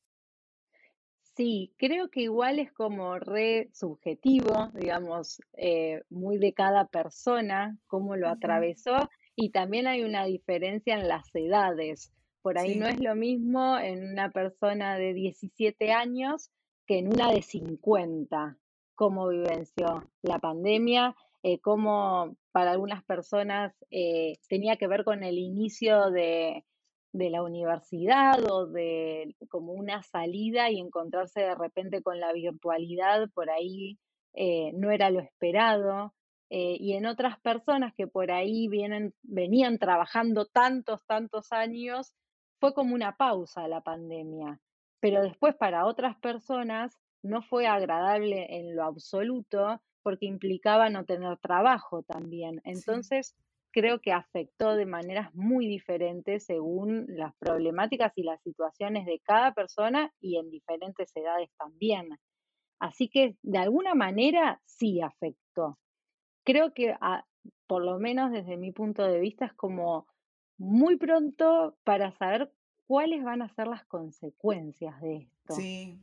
[1.36, 8.18] Sí, creo que igual es como re subjetivo, digamos, eh, muy de cada persona, cómo
[8.18, 12.12] lo atravesó, y también hay una diferencia en las edades.
[12.42, 16.52] Por ahí no es lo mismo en una persona de 17 años
[16.86, 18.58] que en una de 50
[19.00, 25.38] cómo vivenció la pandemia, eh, cómo para algunas personas eh, tenía que ver con el
[25.38, 26.66] inicio de,
[27.14, 33.50] la universidad o de como una salida y encontrarse de repente con la virtualidad por
[33.50, 33.98] ahí
[34.34, 36.14] eh, no era lo esperado.
[36.50, 42.14] y en otras personas que por ahí vienen, venían trabajando tantos, tantos años,
[42.60, 44.60] fue como una pausa la pandemia.
[45.00, 51.38] Pero después para otras personas no fue agradable en lo absoluto porque implicaba no tener
[51.38, 52.62] trabajo también.
[52.64, 53.36] Entonces,
[53.72, 59.54] creo que afectó de maneras muy diferentes según las problemáticas y las situaciones de cada
[59.54, 62.18] persona y en diferentes edades también.
[62.80, 65.78] Así que de alguna manera sí afectó.
[66.46, 67.26] Creo que ah,
[67.68, 70.08] por lo menos desde mi punto de vista es como
[70.58, 72.52] muy pronto para saber
[72.88, 75.54] cuáles van a ser las consecuencias de esto.
[75.54, 76.00] Sí,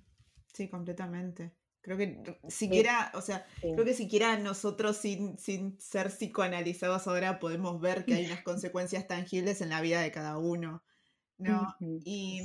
[0.57, 1.53] sí, completamente.
[1.83, 7.81] Creo que siquiera, o sea, creo que siquiera nosotros sin, sin ser psicoanalizados ahora podemos
[7.81, 10.83] ver que hay unas consecuencias tangibles en la vida de cada uno,
[11.38, 11.77] ¿no?
[11.81, 12.42] y,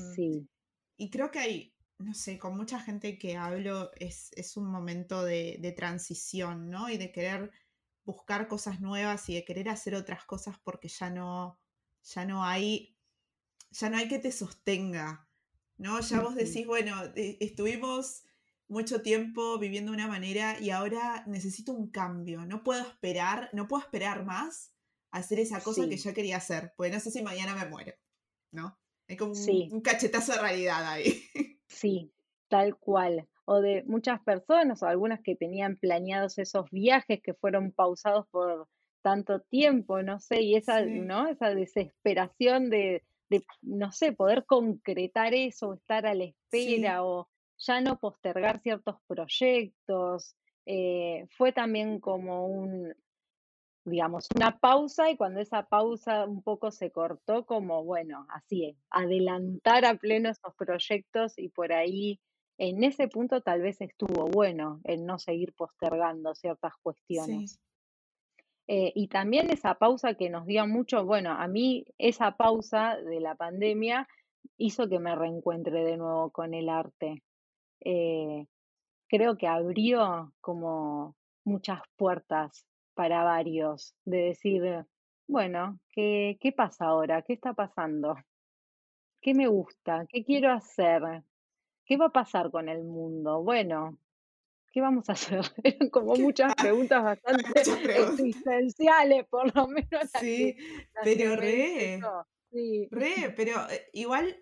[0.97, 5.23] y, creo que hay, no sé, con mucha gente que hablo es, es un momento
[5.23, 6.89] de, de, transición, ¿no?
[6.89, 7.49] Y de querer
[8.03, 11.59] buscar cosas nuevas y de querer hacer otras cosas porque ya no,
[12.03, 12.95] ya no hay,
[13.71, 15.27] ya no hay que te sostenga,
[15.81, 15.99] ¿no?
[15.99, 18.23] Ya vos decís, bueno, eh, estuvimos
[18.67, 22.45] mucho tiempo viviendo de una manera y ahora necesito un cambio.
[22.45, 24.73] No puedo esperar, no puedo esperar más
[25.11, 27.93] a hacer esa cosa que yo quería hacer, porque no sé si mañana me muero,
[28.51, 28.77] ¿no?
[29.09, 31.21] Hay como un, cachetazo de realidad ahí.
[31.67, 32.11] Sí,
[32.49, 33.29] tal cual.
[33.45, 38.67] O de muchas personas o algunas que tenían planeados esos viajes que fueron pausados por
[39.01, 41.29] tanto tiempo, no sé, y esa, ¿no?
[41.29, 43.03] Esa desesperación de,
[43.61, 50.35] no sé, poder concretar eso, estar a la espera o ya no postergar ciertos proyectos.
[50.65, 52.93] Eh, fue también como un,
[53.85, 58.77] digamos, una pausa y cuando esa pausa un poco se cortó, como, bueno, así es,
[58.89, 62.19] adelantar a pleno esos proyectos y por ahí,
[62.57, 67.59] en ese punto tal vez estuvo bueno el no seguir postergando ciertas cuestiones.
[68.67, 73.19] Eh, y también esa pausa que nos dio mucho, bueno, a mí esa pausa de
[73.19, 74.07] la pandemia
[74.57, 77.23] hizo que me reencuentre de nuevo con el arte.
[77.81, 78.45] Eh,
[79.09, 84.85] creo que abrió como muchas puertas para varios, de decir,
[85.27, 87.23] bueno, ¿qué, ¿qué pasa ahora?
[87.23, 88.15] ¿Qué está pasando?
[89.21, 90.05] ¿Qué me gusta?
[90.09, 91.01] ¿Qué quiero hacer?
[91.85, 93.43] ¿Qué va a pasar con el mundo?
[93.43, 93.97] Bueno,
[94.71, 95.41] ¿qué vamos a hacer?
[95.63, 100.09] Eran como muchas preguntas bastante existenciales, por lo menos.
[100.19, 100.55] Sí,
[101.03, 102.01] pero re,
[102.51, 102.87] sí.
[102.91, 104.37] re, pero eh, igual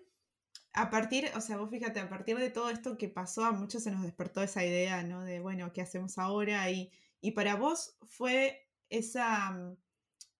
[0.72, 3.82] a partir, o sea, vos fíjate, a partir de todo esto que pasó, a muchos
[3.82, 5.24] se nos despertó esa idea, ¿no?
[5.24, 6.70] De, bueno, ¿qué hacemos ahora?
[6.70, 9.76] Y, y para vos fue esa, mm,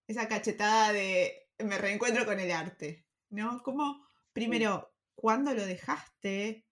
[0.07, 3.62] esa cachetada de me reencuentro con el arte, ¿no?
[3.62, 6.66] ¿Cómo, primero, cuándo lo dejaste?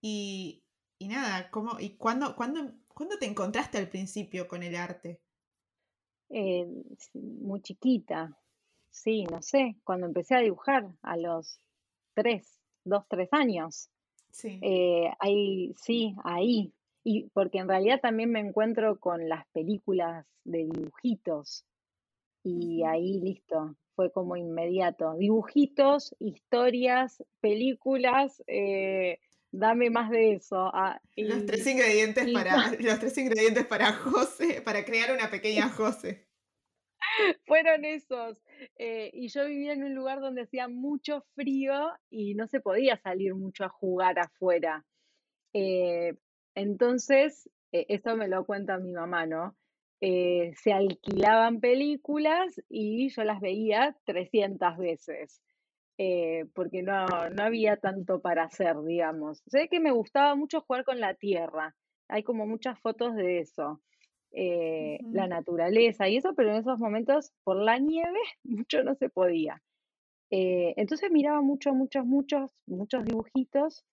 [0.00, 0.65] Y,
[0.98, 5.20] y nada, ¿cómo, y cuándo, cuándo, cuándo, te encontraste al principio con el arte?
[6.30, 6.66] Eh,
[7.14, 8.36] muy chiquita,
[8.90, 11.60] sí, no sé, cuando empecé a dibujar a los
[12.14, 12.56] tres
[12.86, 13.90] dos, tres años.
[14.30, 14.58] Sí.
[14.62, 16.72] Eh, ahí, sí, ahí.
[17.04, 21.64] Y porque en realidad también me encuentro con las películas de dibujitos.
[22.42, 25.14] Y ahí listo, fue como inmediato.
[25.14, 29.18] Dibujitos, historias, películas, eh,
[29.50, 30.70] dame más de eso.
[30.72, 36.26] Ah, los tres ingredientes para los tres ingredientes para José, para crear una pequeña José.
[37.46, 38.42] Fueron esos.
[38.78, 42.96] Eh, y yo vivía en un lugar donde hacía mucho frío y no se podía
[42.96, 44.84] salir mucho a jugar afuera.
[45.52, 46.14] Eh,
[46.54, 49.56] entonces, eh, esto me lo cuenta mi mamá, ¿no?
[49.98, 55.40] se alquilaban películas y yo las veía 300 veces.
[56.54, 59.42] Porque no, no había tanto para hacer, digamos.
[59.46, 61.74] Sé que me gustaba mucho jugar con la tierra.
[62.08, 63.80] Hay como muchas fotos de eso.
[64.38, 69.08] Eh, la naturaleza y eso, pero en esos momentos por la nieve mucho no se
[69.08, 69.62] podía.
[70.30, 73.84] Eh, entonces miraba muchos, muchos, muchos, muchos dibujitos.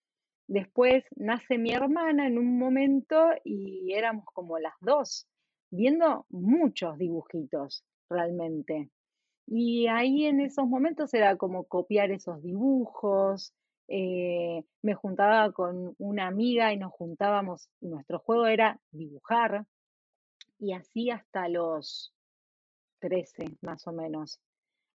[0.48, 5.28] Después nace mi hermana en un momento y éramos como las dos,
[5.72, 8.90] viendo muchos dibujitos realmente.
[9.48, 13.54] Y ahí en esos momentos era como copiar esos dibujos.
[13.88, 19.66] Eh, me juntaba con una amiga y nos juntábamos, nuestro juego era dibujar,
[20.58, 22.14] y así hasta los
[23.00, 24.40] 13 más o menos.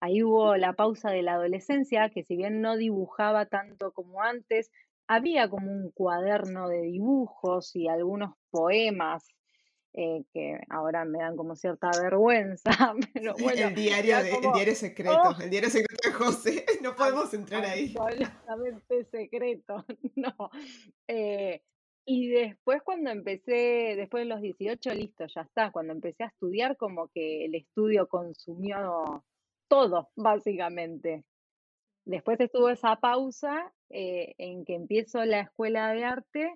[0.01, 4.71] Ahí hubo la pausa de la adolescencia, que si bien no dibujaba tanto como antes,
[5.09, 9.27] había como un cuaderno de dibujos y algunos poemas
[9.99, 12.71] eh, que ahora me dan como cierta vergüenza,
[13.15, 13.69] pero bueno.
[13.69, 15.43] El diario, el diario secreto, ¡oh!
[15.43, 17.95] el diario secreto de José, no podemos entrar ahí.
[17.99, 19.87] Absolutamente secreto,
[20.17, 20.51] no.
[21.09, 21.63] Eh,
[22.05, 25.73] Y después cuando empecé, después de los 18, listo, ya está.
[25.73, 29.25] Cuando empecé a estudiar, como que el estudio consumió
[29.67, 31.25] todo, básicamente.
[32.05, 36.55] Después estuvo esa pausa eh, en que empiezo la escuela de arte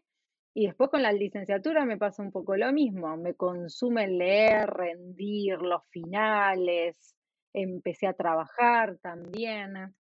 [0.55, 3.17] y después con la licenciatura me pasa un poco lo mismo.
[3.17, 7.15] Me consume leer, rendir, los finales.
[7.53, 9.95] Empecé a trabajar también.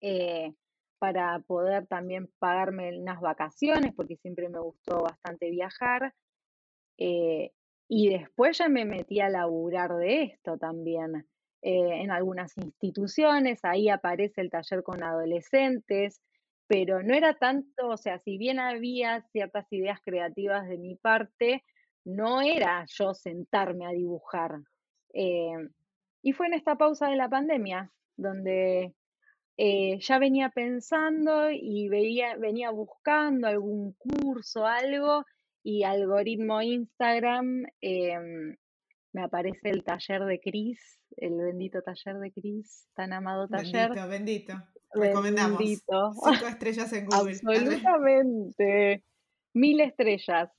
[0.00, 0.54] Eh,
[0.98, 6.14] para poder también pagarme unas vacaciones, porque siempre me gustó bastante viajar.
[6.96, 7.50] Eh,
[7.88, 11.26] y después ya me metí a laburar de esto también.
[11.62, 16.22] Eh, en algunas instituciones, ahí aparece el taller con adolescentes,
[16.66, 21.64] pero no era tanto, o sea, si bien había ciertas ideas creativas de mi parte,
[22.04, 24.60] no era yo sentarme a dibujar.
[25.12, 25.68] Eh,
[26.22, 28.94] y fue en esta pausa de la pandemia donde
[29.56, 35.24] eh, ya venía pensando y veía, venía buscando algún curso, algo,
[35.64, 38.54] y algoritmo Instagram em,
[39.12, 43.90] me aparece el taller de Cris, el bendito taller de Cris, tan amado taller.
[43.90, 44.52] Bendito, bendito.
[44.94, 45.58] Recomendamos.
[45.58, 46.12] Bendito.
[46.12, 47.38] Cinco estrellas en Google.
[47.42, 49.02] Absolutamente.
[49.54, 50.50] Mil estrellas.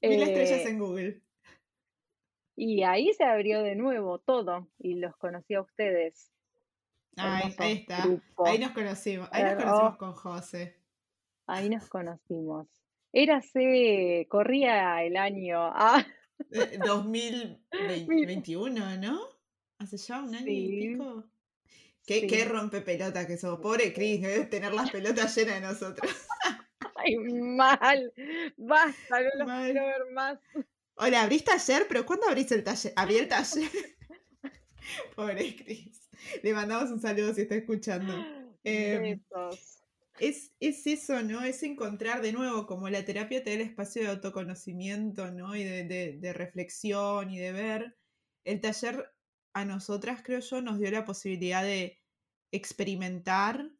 [0.00, 1.22] Mil estrellas eh, en Google.
[2.56, 6.30] Y ahí se abrió de nuevo todo y los conocí a ustedes.
[7.16, 8.04] Ahí, está.
[8.44, 9.28] Ahí nos conocimos.
[9.32, 10.76] Ahí nos conocimos con José.
[11.46, 12.68] Ahí nos conocimos.
[13.12, 16.06] Érase, corría el año ah.
[16.50, 19.20] 2021, ¿no?
[19.78, 21.24] Hace ya un año y pico.
[22.06, 23.60] ¿Qué, qué rompe pelota que sos.
[23.60, 26.10] Pobre Cris, debes tener las pelotas llenas de nosotros.
[26.96, 28.12] Ay, mal.
[28.56, 30.38] Basta, no los quiero ver más.
[30.96, 31.86] Hola, ¿abriste ayer?
[31.88, 32.92] ¿Pero cuándo abriste el taller?
[32.96, 33.70] Abrí el taller.
[35.16, 36.08] Pobre Cris.
[36.42, 38.14] Le mandamos un saludo si está escuchando.
[38.64, 39.20] Em,
[40.20, 41.42] es, es, eso, ¿no?
[41.42, 45.56] Es encontrar de nuevo, como la terapia te da el espacio de autoconocimiento, ¿no?
[45.56, 47.96] Y de, reflexión y de ver.
[48.44, 49.12] El taller
[49.54, 51.98] a nosotras, creo yo, nos dio la posibilidad de
[52.52, 53.70] experimentar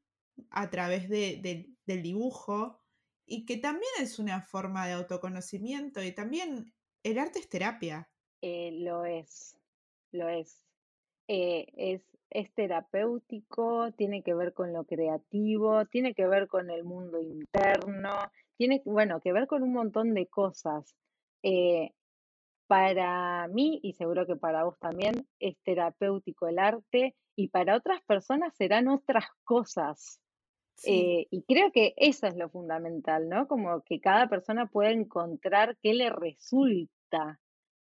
[0.51, 2.81] a través del dibujo
[3.27, 8.11] y que también es una forma de autoconocimiento y también el arte es terapia.
[8.41, 9.59] Eh, lo es,
[10.11, 10.64] lo es.
[11.29, 12.03] Eh, es
[12.33, 18.11] es terapéutico, tiene que ver con lo creativo, tiene que ver con el mundo interno,
[18.57, 20.97] tiene, bueno, que ver con un montón de cosas.
[21.43, 21.93] Eh,
[22.73, 28.01] para mí, y seguro que para vos también, es terapéutico el arte y para otras
[28.05, 30.23] personas serán otras cosas.
[30.87, 33.47] Eh, y creo que eso es lo fundamental, ¿no?
[33.47, 37.39] Como que cada persona pueda encontrar qué le resulta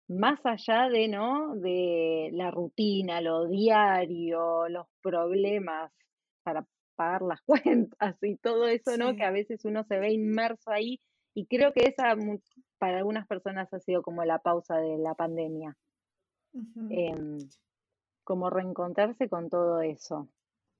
[0.08, 1.58] más allá de, ¿no?
[1.58, 5.92] De la rutina, lo diario, los problemas
[6.42, 6.66] para
[6.96, 9.14] pagar las cuentas y todo eso, ¿no?
[9.18, 11.02] Que a veces uno se ve inmerso ahí
[11.34, 12.16] y creo que esa
[12.80, 15.78] para algunas personas ha sido como la pausa de la pandemia.
[16.90, 17.38] Em,
[18.24, 20.30] como reencontrarse con todo eso.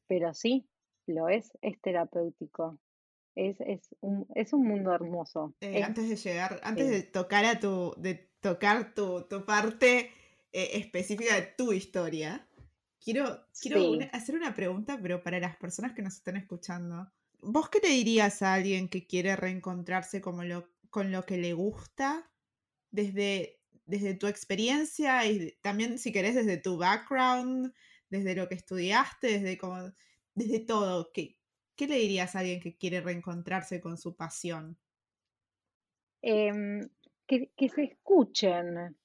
[0.08, 0.68] Pero sí,
[1.06, 2.80] lo es, es terapéutico.
[3.36, 5.54] Es, es, un, es un mundo hermoso.
[5.62, 10.12] Eh, antes de llegar, antes de tocar a tu, de tocar tu, parte
[10.52, 12.48] eh, específica de tu historia,
[13.04, 17.12] quiero, quiero hacer una pregunta, pero para las personas que nos están escuchando.
[17.42, 21.54] ¿Vos qué te dirías a alguien que quiere reencontrarse como lo, con lo que le
[21.54, 22.32] gusta
[22.92, 27.74] desde, desde tu experiencia y también, si querés, desde tu background,
[28.10, 29.92] desde lo que estudiaste, desde, como,
[30.36, 31.12] desde todo?
[31.14, 31.38] ¿Qué,
[31.76, 34.78] ¿Qué le dirías a alguien que quiere reencontrarse con su pasión?
[36.22, 36.90] Em,
[37.28, 38.98] que, se escuchen.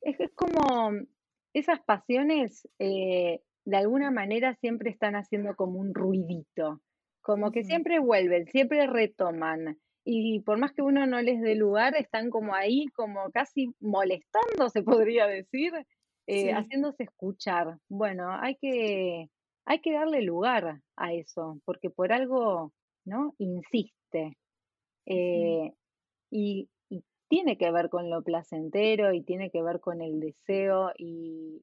[0.00, 0.92] Es, como
[1.52, 6.80] esas pasiones eh, de alguna manera siempre están haciendo como un ruidito,
[7.20, 9.78] como que siempre vuelven, siempre retoman.
[10.04, 14.68] Y por más que uno no les dé lugar, están como ahí, como casi molestando,
[14.68, 15.72] se podría decir,
[16.26, 17.78] eh, haciéndose escuchar.
[17.88, 19.30] Bueno, hay que,
[19.64, 22.72] hay que darle lugar a eso, porque por algo,
[23.04, 23.34] ¿no?
[23.38, 24.36] Insiste.
[25.06, 25.72] Eh,
[26.30, 26.68] y,
[27.28, 31.62] tiene que ver con lo placentero y tiene que ver con el deseo y,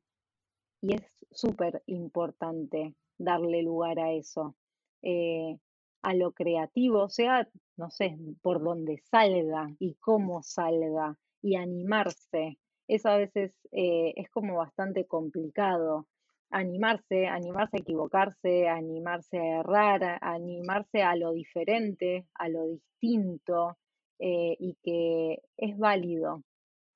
[0.81, 4.55] es súper importante darle lugar a eso,
[5.03, 5.59] eh,
[6.01, 7.47] a lo creativo, sea,
[7.77, 12.57] no sé, por donde salga y cómo salga y animarse.
[12.87, 16.07] Eso a veces eh, es como bastante complicado.
[16.51, 23.77] Animarse, animarse a equivocarse, animarse a errar, animarse a lo diferente, a lo distinto,
[24.17, 26.43] eh, y que es válido.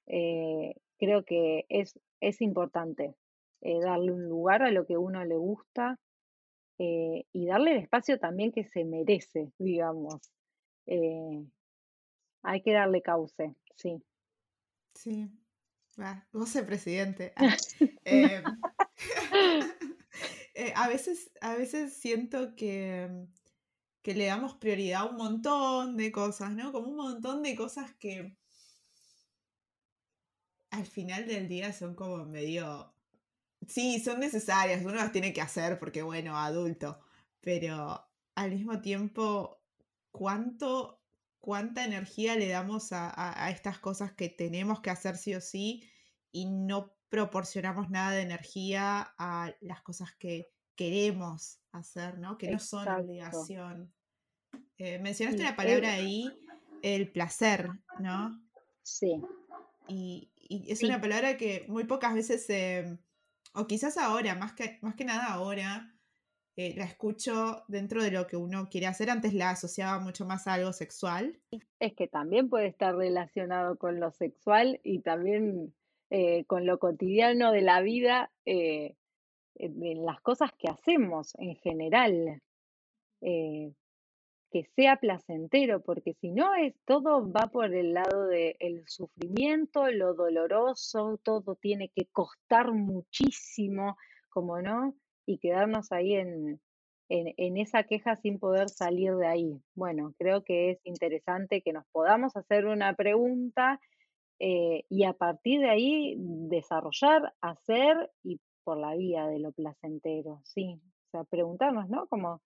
[0.07, 3.15] Eh, creo que es, es importante
[3.61, 5.97] darle un lugar a lo que uno le gusta
[6.77, 10.21] y darle el espacio también que se merece, digamos.
[12.43, 14.03] hay que darle cauce, sí.
[14.95, 15.29] Sí,
[15.99, 17.33] va, goce presidente.
[17.35, 17.57] Ah,
[20.55, 23.27] eh, a, veces, a veces siento que,
[24.01, 26.71] que le damos prioridad a un montón de cosas, ¿no?
[26.71, 28.37] Como un montón de cosas que
[30.69, 32.92] al final del día son como medio...
[33.67, 36.99] Sí, son necesarias, uno las tiene que hacer porque, bueno, adulto,
[37.41, 38.05] pero
[38.35, 39.61] al mismo tiempo,
[40.11, 41.01] ¿cuánto,
[41.39, 45.83] cuánta energía le damos a, estas cosas que tenemos que hacer sí o sí
[46.31, 52.37] y no proporcionamos nada de energía a las cosas que queremos hacer, ¿no?
[52.37, 53.93] Que no son obligación.
[54.77, 56.25] Eh, mencionaste la palabra ahí,
[56.81, 58.41] el placer, ¿no?
[58.81, 59.21] Sí.
[59.87, 62.45] Y, es una palabra que muy pocas veces,
[63.53, 65.93] o quizás ahora, más que, más que nada ahora,
[66.55, 69.09] eh, la escucho dentro de lo que uno quiere hacer.
[69.09, 71.39] Antes la asociaba mucho más a algo sexual.
[71.79, 75.73] Es que también puede estar relacionado con lo sexual y también
[76.11, 78.95] eh, con lo cotidiano de la vida, eh,
[79.55, 82.41] en las cosas que hacemos en general.
[84.53, 90.13] Que sea placentero, porque si no es todo va por el lado del sufrimiento, lo
[90.13, 93.97] doloroso, todo tiene que costar muchísimo,
[94.29, 94.95] como no,
[95.25, 96.61] y quedarnos ahí en,
[97.09, 99.59] en, esa queja sin poder salir de ahí.
[99.73, 103.81] Bueno, creo que es interesante que nos podamos hacer una pregunta
[104.37, 110.41] eh, y a partir de ahí desarrollar, hacer y por la vía de lo placentero,
[110.43, 110.79] sí.
[111.07, 112.07] O sea, preguntarnos, ¿no?
[112.07, 112.39] Como,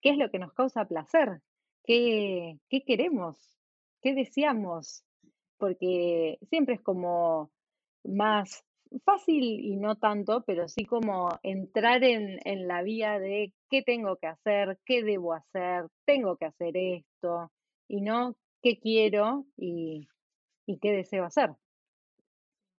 [0.00, 1.40] ¿qué es lo que nos causa placer?
[1.88, 3.38] ¿Qué, qué queremos?
[4.02, 5.04] ¿Qué deseamos?
[5.56, 7.50] Porque siempre es como
[8.04, 8.62] más
[9.06, 14.26] fácil y no tanto, pero sí como entrar en, la vía de qué tengo que
[14.26, 17.50] hacer, qué debo hacer, tengo que hacer esto,
[17.88, 20.08] y no qué quiero y,
[20.82, 21.54] qué deseo hacer.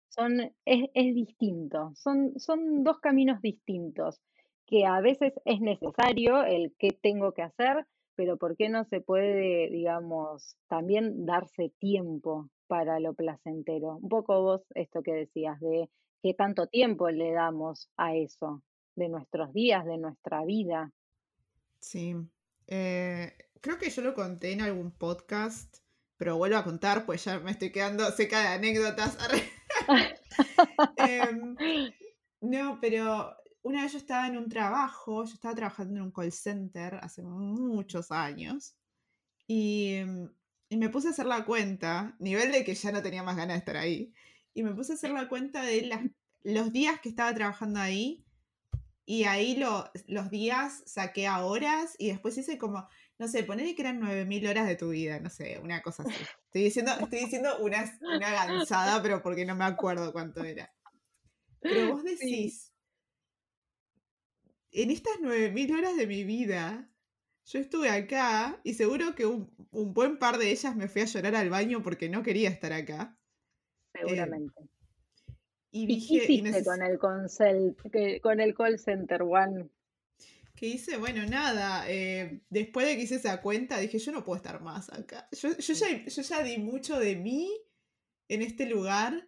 [0.10, 4.22] Son, es, es distinto, son, son dos caminos distintos,
[4.68, 7.88] que a veces es necesario el qué tengo que hacer,
[8.20, 13.96] pero ¿por qué no se puede, digamos, también darse tiempo para lo placentero?
[13.96, 15.90] Un poco vos esto que decías de
[16.22, 18.62] qué tanto tiempo le damos a eso,
[18.98, 20.92] de nuestros días, de nuestra vida.
[21.80, 22.14] Sí,
[22.68, 25.78] eh, creo que yo lo conté en algún podcast,
[26.18, 29.18] pero vuelvo a contar, pues ya me estoy quedando seca de anécdotas.
[30.98, 31.56] Em,
[32.42, 36.32] no, pero una vez yo estaba en un trabajo, yo estaba trabajando en un call
[36.32, 38.76] center hace muchos años
[39.48, 39.98] y,
[40.70, 43.56] y, me puse a hacer la cuenta, nivel de que ya no tenía más ganas
[43.56, 44.14] de estar ahí,
[44.54, 46.12] y me puse a hacer la cuenta de
[46.44, 48.26] los días que estaba trabajando ahí
[49.10, 49.60] y ahí
[50.06, 52.88] los días saqué a horas y después hice como,
[53.18, 56.14] no sé, ponerle que eran 9.000 horas de tu vida, no sé, una cosa así.
[56.46, 60.72] Estoy diciendo, estoy diciendo una, una gansada, pero porque no me acuerdo cuánto era.
[61.60, 62.69] Pero vos decís,
[64.72, 66.90] en estas 9.000 horas de mi vida,
[67.46, 71.36] yo estuve acá y seguro que un, buen par de ellas me fui a llorar
[71.36, 73.18] al baño porque no quería estar acá.
[73.94, 74.54] Eh, seguramente.
[75.72, 77.00] y dije, qué hiciste con, el
[78.22, 79.72] con el call center, Juan?
[80.56, 84.38] Que hice, bueno, nada, eh, después de que hice esa cuenta, dije, yo no puedo
[84.38, 85.28] estar más acá.
[85.32, 87.50] Yo, ya, yo ya di mucho de mí
[88.28, 89.28] en este lugar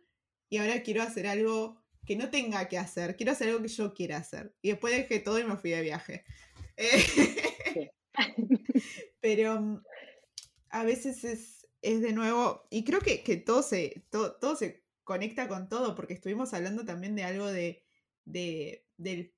[0.49, 3.93] y ahora quiero hacer algo que no tenga que hacer, quiero hacer algo que yo
[3.93, 4.55] quiera hacer.
[4.61, 6.25] Y después dejé todo y me fui de viaje.
[9.21, 9.83] Pero mm,
[10.69, 15.69] a veces es, es de nuevo, y creo que, todo, se, todo, se conecta con
[15.69, 17.83] todo, porque estuvimos hablando también de algo de,
[18.25, 19.33] de del,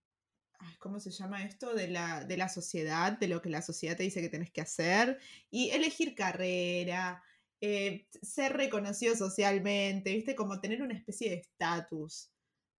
[0.80, 1.74] ¿cómo se llama esto?
[1.74, 4.61] De la, de la sociedad, de lo que la sociedad te dice que tenés que
[4.61, 7.24] hacer, y elegir carrera,
[7.61, 10.36] eh, ser reconocido socialmente, ¿viste?
[10.36, 12.30] Como tener una especie de estatus,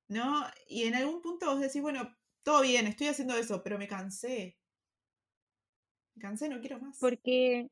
[0.09, 0.45] ¿no?
[0.69, 4.57] Y en algún punto vos decís, bueno, todo bien, estoy haciendo eso, pero me cansé.
[6.15, 6.99] Me cansé, no quiero más.
[7.01, 7.69] Porque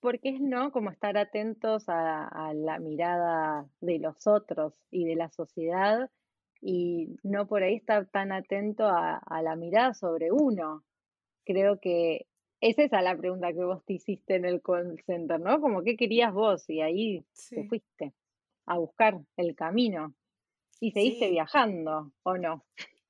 [0.00, 5.28] porque es no como estar atentos a, la mirada de los otros y de la
[5.30, 6.10] sociedad
[6.60, 10.84] y no por ahí estar tan atento a, la mirada sobre uno.
[11.44, 12.26] Creo que
[12.60, 15.60] esa es la pregunta que vos te hiciste en el call center, ¿no?
[15.60, 18.12] Como qué querías vos y ahí te fuiste
[18.66, 20.14] a buscar el camino
[20.80, 22.64] y seguiste viajando, ¿o no?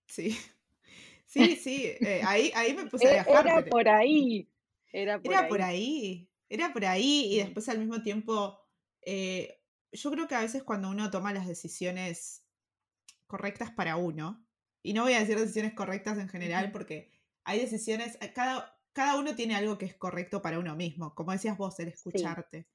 [0.07, 0.37] Sí,
[1.27, 3.43] sí, sí, eh, ahí, ahí me puse a e, viajar.
[3.43, 4.49] Era por ahí.
[4.93, 6.31] Era por Era por ahí.
[6.49, 8.59] Era por ahí y después al mismo tiempo,
[9.03, 9.63] eh,
[9.93, 12.47] yo creo que a veces cuando uno toma las decisiones
[13.27, 14.47] correctas para uno,
[14.83, 17.13] y no voy a decir decisiones correctas en general porque
[17.45, 21.33] hay decisiones, eh, cada, cada uno tiene algo que es correcto para uno mismo, como
[21.33, 22.69] decías vos, el escucharte.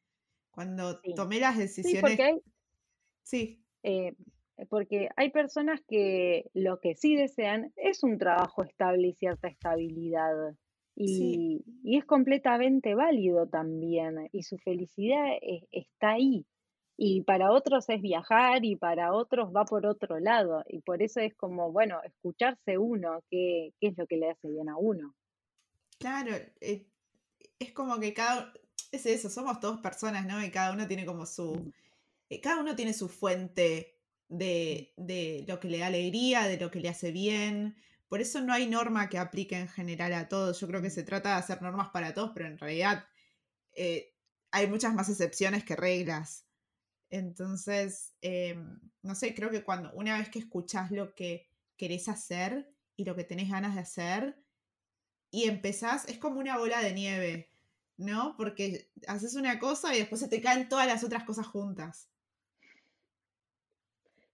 [0.52, 1.14] Cuando Sí.
[1.16, 2.02] tomé las Sí, decisiones.
[2.02, 2.42] porque hay,
[3.24, 4.16] Sí, eh,
[4.70, 10.56] porque hay personas que lo que sí desean es un trabajo estable y cierta estabilidad.
[11.06, 14.30] sí, Y, y es completamente válido también.
[14.32, 16.46] Y su felicidad e- está ahí.
[16.98, 20.64] Y para otros es viajar y para otros va por otro lado.
[20.68, 24.50] Y por eso es como, bueno, escucharse uno, qué, qué es lo que le hace
[24.50, 25.16] bien a uno.
[26.00, 26.36] claro.
[26.62, 26.88] eh,
[27.60, 28.54] es como que cada.
[28.92, 30.44] Es eso, somos todos personas, ¿no?
[30.44, 31.56] Y cada uno tiene como su.
[31.56, 31.74] Mm,
[32.30, 33.93] eh, cada uno tiene su fuente
[34.34, 37.76] de, de lo que le da alegría, de lo que le hace bien.
[38.08, 40.60] Por eso no hay norma que aplique en general a todos.
[40.60, 43.06] Yo creo que se trata de hacer normas para todos, pero en realidad
[43.76, 44.14] eh,
[44.52, 46.46] hay muchas más excepciones que reglas.
[47.10, 52.74] Entonces, em, no sé, creo que cuando una vez que escuchás lo que querés hacer
[52.96, 54.38] y lo que tenés ganas de hacer
[55.32, 57.50] y empezás, es como una bola de nieve,
[57.98, 58.36] ¿no?
[58.38, 62.10] Porque haces una cosa y después se te caen todas las otras cosas juntas.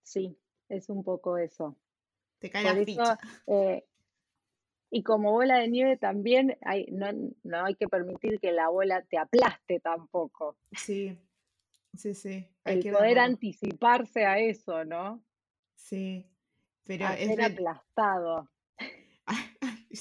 [0.10, 0.36] Sí,
[0.70, 1.76] es un poco eso.
[2.40, 3.20] Te cae Por la eso, ficha.
[3.46, 3.86] eh,
[4.90, 7.12] y como bola de nieve también, hay, no,
[7.44, 10.58] no hay que permitir que la bola te aplaste tampoco.
[10.72, 11.16] Sí,
[11.94, 12.48] sí, sí.
[12.64, 15.24] Hay El que poder anticiparse a eso, ¿no?
[15.76, 16.26] Sí.
[16.86, 18.50] Pero A es ser aplastado.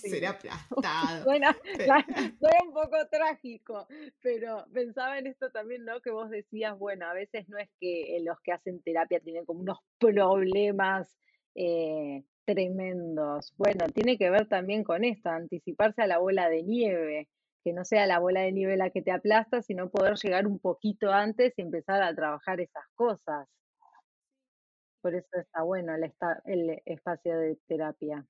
[0.01, 0.25] Ser Sí.
[0.27, 1.25] aplastado.
[1.25, 1.87] Suena, Pe-
[2.41, 3.87] suena un poco trágico,
[4.21, 6.01] pero pensaba en esto también, ¿no?
[6.01, 9.45] Que vos decías, bueno, a veces no es que eh, los que hacen terapia tienen
[9.45, 11.17] como unos problemas
[11.55, 13.53] eh, tremendos.
[13.57, 17.29] Bueno, tiene que ver también con esto, anticiparse a la bola de nieve,
[17.65, 20.59] que no sea la bola de nieve la que te aplasta, sino poder llegar un
[20.59, 23.47] poquito antes y empezar a trabajar esas cosas.
[25.03, 28.25] Por eso está bueno el, esta- el espacio de terapia.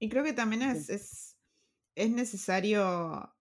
[0.00, 0.68] Y creo que también Sí.
[0.78, 1.36] es, es,
[1.94, 3.36] es necesario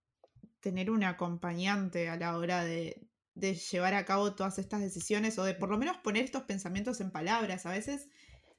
[0.60, 5.44] tener un acompañante a la hora de, de llevar a cabo todas estas decisiones o
[5.46, 7.66] de por lo menos poner estos pensamientos en palabras.
[7.66, 8.10] A veces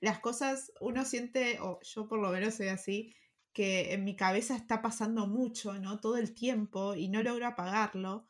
[0.00, 3.14] las cosas uno siente, o yo por lo menos soy así,
[3.52, 6.00] que en mi cabeza está pasando mucho, ¿no?
[6.00, 8.26] Todo el tiempo y no logro apagarlo.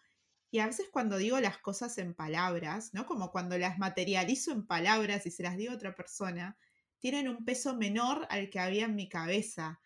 [0.50, 3.06] Y a veces cuando digo las cosas en palabras, ¿no?
[3.06, 6.58] Como cuando las materializo en palabras y se las digo a otra persona,
[7.00, 9.80] tienen un peso menor al que había en mi cabeza.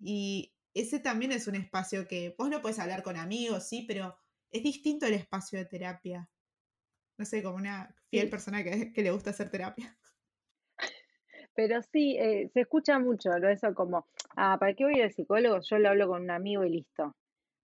[0.00, 4.16] Y ese también es un espacio que vos lo puedes hablar con amigos, sí, pero
[4.50, 6.30] es distinto el espacio de terapia.
[7.18, 9.98] No sé, como una fiel Sí, persona que, que le gusta hacer terapia.
[11.54, 13.30] Pero sí, eh, se escucha mucho.
[13.36, 14.06] Eso como,
[14.36, 15.60] ah, ¿para qué voy al psicólogo?
[15.62, 17.16] Yo lo hablo con un amigo y listo.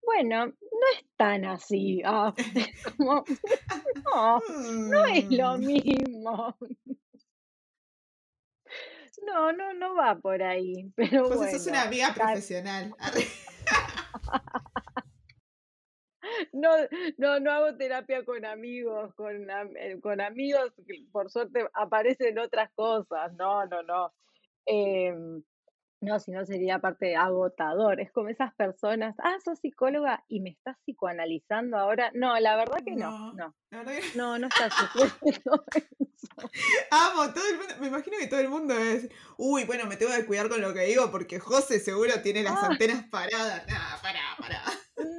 [0.05, 0.53] Bueno, no
[0.97, 2.01] es tan así.
[2.05, 2.67] Ah, es
[2.97, 3.29] como,
[4.15, 4.43] no,
[4.85, 6.57] no es lo Mm, mismo.
[9.25, 10.91] No, no, no va por ahí.
[10.95, 12.93] Pero José, sos una bueno, amiga profesional.
[16.51, 16.69] No,
[17.17, 20.73] no, no hago terapia con amigos, con, eh, con amigos,
[21.11, 23.33] por suerte aparecen otras cosas.
[23.33, 24.13] No, no, no.
[24.65, 25.43] Em,
[26.03, 28.01] No, si no sería aparte agotador.
[28.01, 32.11] Es como esas personas, ah, sos psicóloga y me estás psicoanalizando ahora.
[32.13, 34.35] No, la verdad que no, No, no, la verdad que no,
[35.21, 35.65] eso.
[36.91, 40.11] amo, todo el mundo, me imagino que todo el mundo es, uy, bueno, me tengo
[40.13, 43.65] que cuidar con lo que digo porque José seguro tiene las Ah, antenas paradas.
[43.67, 44.61] Nah, pará, pará.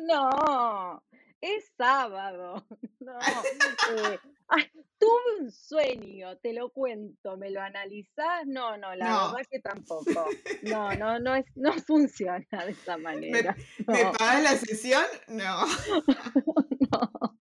[0.07, 1.03] no,
[1.45, 2.65] es sábado.
[3.05, 4.19] No, eh,
[4.49, 4.65] ay,
[4.99, 8.47] tuve un sueño, te lo cuento, ¿me lo analizás?
[8.47, 10.05] No, no, la No, verdad que tampoco.
[10.63, 13.55] No, no, no es, no funciona de esa ¿me, manera.
[13.87, 15.05] me No, pagás la sesión?
[15.29, 15.67] No.
[16.93, 17.39] no.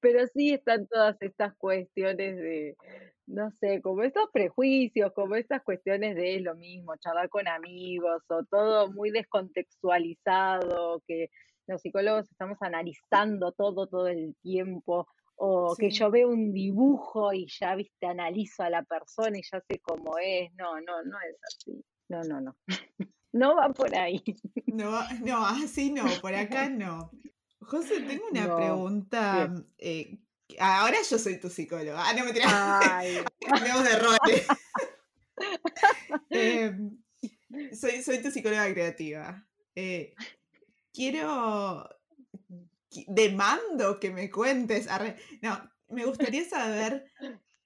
[0.00, 2.76] Pero sí están todas estas cuestiones de,
[3.26, 8.44] no sé, como estos prejuicios, como estas cuestiones de lo mismo, charlar con amigos o
[8.44, 11.30] todo muy descontextualizado, que
[11.72, 15.06] los psicólogos estamos analizando todo todo el tiempo,
[15.36, 19.60] o que yo veo un dibujo y ya, viste, analizo a la persona y ya
[19.68, 20.52] sé cómo es.
[20.54, 21.84] No, no, no es así.
[22.08, 22.56] No, no, no.
[23.34, 24.22] No va por ahí.
[24.66, 27.10] No, no, así no, por acá no.
[27.62, 28.56] José, tengo una No.
[28.56, 29.54] pregunta.
[29.78, 30.18] Eh,
[30.60, 32.04] ahora yo soy tu psicóloga.
[32.06, 33.24] Ah, no me tiras.
[34.02, 34.46] Roles.
[36.28, 37.02] Em,
[37.72, 39.42] soy, soy tu psicóloga creativa.
[39.74, 40.14] Eh,
[40.92, 41.88] quiero.
[42.90, 44.86] qui- Demando que me cuentes.
[45.42, 47.10] No, me gustaría saber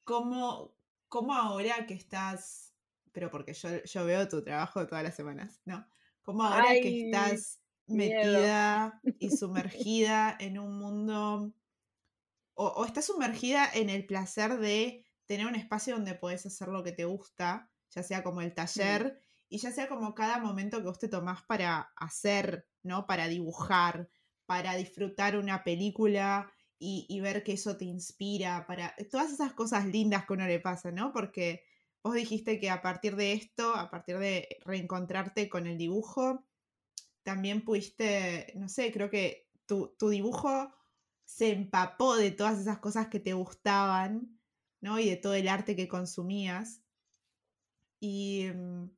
[0.05, 0.77] cómo,
[1.09, 2.75] cómo ahora que estás.
[3.13, 5.87] Pero porque yo, yo veo tu trabajo todas las semanas, ¿no?
[6.23, 8.43] Cómo ahora que estás miedo.
[8.43, 11.55] metida y sumergida en un mundo.
[12.55, 16.83] O, o estás sumergida en el placer de tener un espacio donde puedes hacer lo
[16.83, 20.79] que te gusta, ya sea como el Mm, taller y ya sea como cada momento
[20.79, 23.07] que vos te tomás para hacer, ¿no?
[23.07, 24.09] Para dibujar,
[24.47, 30.27] para disfrutar una película y, ver que eso te inspira para todas esas cosas lindas
[30.27, 31.13] que uno le pasa, ¿no?
[31.13, 31.65] Porque
[32.03, 36.45] vos dijiste que a partir de esto, a partir de reencontrarte con el dibujo,
[37.23, 40.73] también pudiste, no sé, creo que tu, tu dibujo
[41.25, 44.39] se empapó de todas esas cosas que te gustaban,
[44.81, 44.99] ¿no?
[45.01, 46.83] Y de todo el arte que consumías.
[48.01, 48.91] Y mm,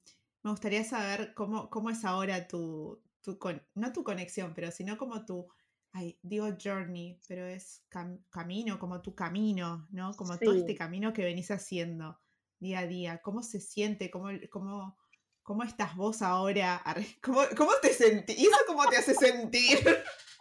[0.43, 3.39] me gustaría saber cómo, cómo es ahora tu, tu
[3.75, 5.49] no tu conexión, pero sino como tu
[5.93, 7.85] ay, digo journey, pero es
[8.31, 10.15] camino, como tu camino, ¿no?
[10.15, 12.19] Como todo este camino que venís haciendo
[12.61, 13.21] día a día.
[13.23, 14.11] ¿Cómo se siente?
[14.11, 14.97] ¿Cómo, cómo,
[15.43, 16.83] cómo estás vos ahora?
[17.23, 18.39] ¿Cómo, cómo te sentís?
[18.39, 19.79] ¿Y eso cómo te hace sentir?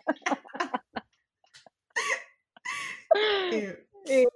[3.51, 4.27] Eh, eh.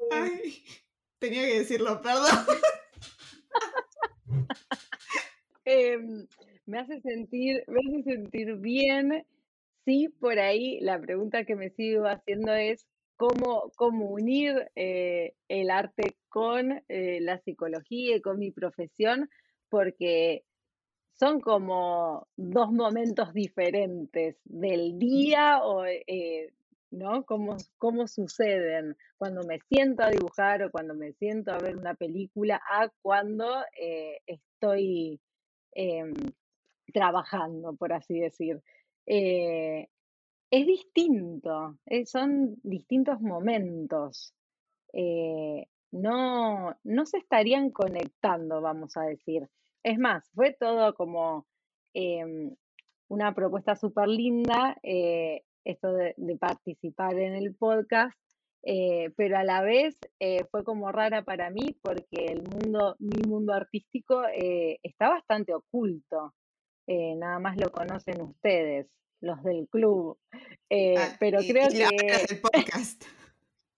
[1.19, 2.45] tenía que decirlo, perdón.
[5.65, 6.27] Em,
[6.66, 9.26] me hace sentir, me hace sentir bien.
[9.86, 12.88] Sí, por ahí la pregunta que me sigo haciendo es
[13.18, 19.30] cómo, cómo unir eh, el arte con eh, la psicología y con mi profesión,
[19.70, 20.43] porque
[21.20, 26.51] son como dos momentos diferentes del día o, eh,
[26.91, 27.24] ¿no?
[27.26, 31.93] Cómo, cómo suceden cuando me siento a dibujar o cuando me siento a ver una
[31.93, 33.64] película a cuando
[34.26, 35.20] estoy
[35.74, 36.14] em,
[36.91, 38.61] trabajando, por así decir.
[39.05, 39.87] Eh,
[40.51, 44.33] es distinto, eh, son distintos momentos.
[44.93, 49.47] Eh, no, no se estarían conectando, vamos a decir.
[49.83, 51.47] Es más, fue todo como
[51.93, 52.55] em,
[53.09, 58.17] una propuesta súper linda, esto de, participar en el podcast,
[58.61, 59.97] pero a la vez
[60.51, 64.23] fue como rara para mí porque el mundo, mi mundo artístico
[64.83, 66.33] está bastante oculto.
[67.17, 68.87] Nada más lo conocen ustedes
[69.21, 70.17] los del club.
[70.69, 71.83] Eh, ah, pero creo que.
[71.83, 73.03] El podcast.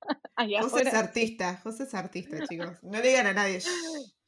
[0.62, 2.82] José es artista, José es artista, chicos.
[2.84, 3.60] No le digan a nadie.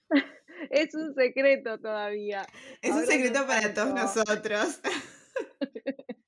[0.69, 2.45] Es un secreto todavía.
[2.81, 4.81] Es un secreto para todos nosotros.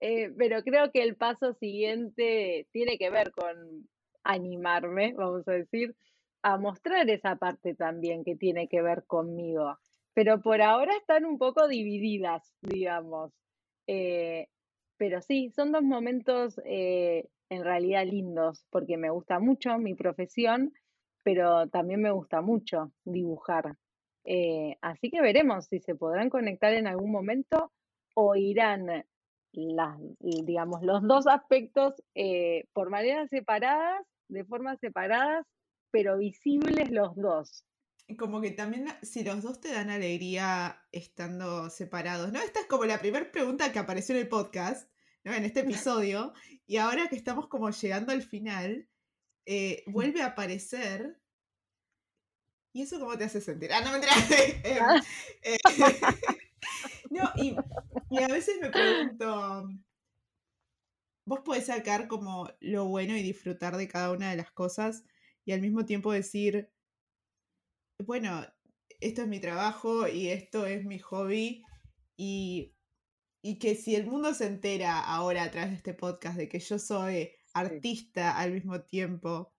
[0.00, 3.88] Eh, pero creo que el paso siguiente tiene que ver con
[4.24, 5.94] animarme, vamos a decir,
[6.42, 9.78] a mostrar esa parte también que tiene que ver conmigo.
[10.14, 13.32] Pero por ahora están un poco divididas, digamos.
[13.88, 14.48] Eh,
[14.96, 20.72] pero sí, son dos momentos eh, en realidad lindos, porque me gusta mucho mi profesión,
[21.24, 23.76] pero también me gusta mucho dibujar.
[24.24, 27.72] Eh, así que veremos si se podrán conectar en algún momento
[28.14, 29.04] o irán
[30.20, 31.94] digamos, los dos aspectos
[32.72, 35.46] por maneras separadas, de formas separadas,
[35.92, 37.64] pero visibles los dos
[38.18, 42.40] como que también si los dos te dan alegría estando separados, ¿no?
[42.40, 44.90] Esta es como la primera pregunta que apareció en el podcast,
[45.24, 45.32] ¿no?
[45.32, 46.32] En este episodio,
[46.66, 48.88] y ahora que estamos como llegando al final,
[49.46, 51.20] eh, vuelve a aparecer.
[52.72, 53.72] ¿Y eso cómo te hace sentir?
[53.72, 53.98] Ah, no me
[54.64, 55.02] eh, ah.
[55.42, 55.58] eh,
[57.10, 57.56] no, y,
[58.10, 59.68] y a veces me pregunto,
[61.24, 65.04] vos podés sacar como lo bueno y disfrutar de cada una de las cosas
[65.44, 66.70] y al mismo tiempo decir,
[67.98, 68.44] bueno,
[69.00, 71.62] esto es mi trabajo y esto es mi hobby
[72.16, 72.72] y,
[73.60, 76.78] que si el mundo se entera ahora a través de este podcast de que yo
[76.78, 79.52] soy artista al mismo tiempo,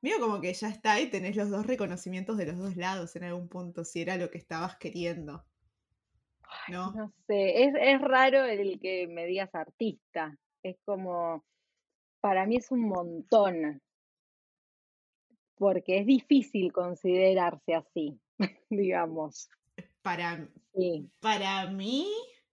[0.00, 3.24] mío como que ya está y tenés los dos reconocimientos de los dos lados en
[3.24, 5.44] algún punto, si era lo que estabas queriendo.
[6.68, 6.92] ¿No?
[6.92, 10.36] no sé, es, es raro el que me digas artista.
[10.62, 11.44] Es como,
[12.20, 13.82] para mí es un montón
[15.56, 18.18] porque es difícil considerarse así,
[18.70, 19.48] digamos.
[20.02, 20.48] Para,
[21.20, 22.08] para mí,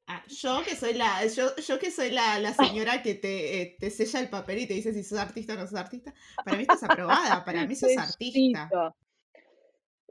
[0.07, 3.75] ah, yo que soy la, yo, yo que soy la, la señora que te, eh,
[3.79, 6.57] te, sella el papel y te dice si sos artista o no sos artista, para
[6.57, 8.69] mí estás aprobada, para mí sos artista.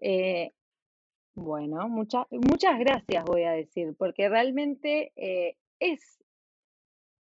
[0.00, 0.52] Eh,
[1.34, 6.22] bueno, muchas muchas gracias voy a decir, porque realmente eh, es,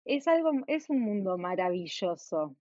[0.05, 2.55] es algo, es un mundo maravilloso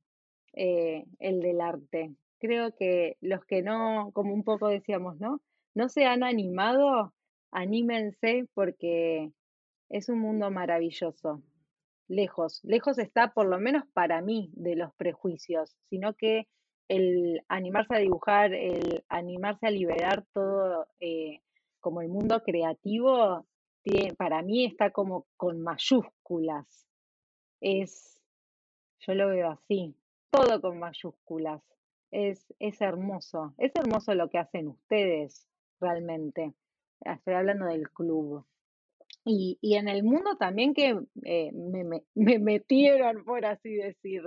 [0.53, 5.41] el del arte creo que los que no, como un poco decíamos, ¿no?
[5.75, 7.13] No se han animado,
[7.53, 9.33] anímense porque
[9.89, 11.43] es un mundo maravilloso.
[12.09, 16.49] Lejos, lejos está por lo menos para mí de los prejuicios, sino que
[16.89, 21.41] el animarse a dibujar, el animarse a liberar todo eh,
[21.79, 23.47] como el mundo creativo,
[24.17, 26.89] para mí está como con mayúsculas.
[27.61, 28.21] Es,
[29.07, 29.95] yo lo veo así,
[30.31, 31.63] todo con mayúsculas
[32.11, 33.55] es, es hermoso.
[33.59, 35.49] Es hermoso lo que hacen ustedes
[35.81, 36.55] realmente.
[37.01, 38.45] Estoy hablando del club.
[39.25, 41.85] Y, en el mundo también que eh, me,
[42.15, 44.23] me metieron, por así decir,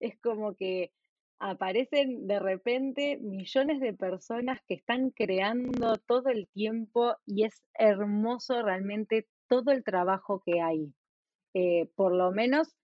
[0.00, 0.92] es como que
[1.38, 8.62] aparecen de repente millones de personas que están creando todo el tiempo y es hermoso
[8.62, 10.94] realmente todo el trabajo que hay.
[11.54, 12.74] Eh, por lo menos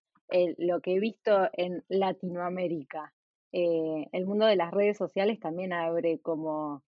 [0.57, 3.13] lo que he visto en Latinoamérica.
[3.51, 6.83] Eh, el mundo de las redes sociales también abre como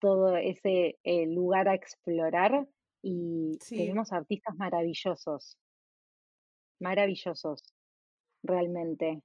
[0.00, 2.66] todo ese eh, lugar a explorar
[3.02, 5.56] y tenemos artistas maravillosos,
[6.80, 7.62] maravillosos,
[8.42, 9.22] realmente.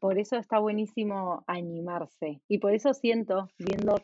[0.00, 3.96] por eso está buenísimo animarse y por eso siento, viendo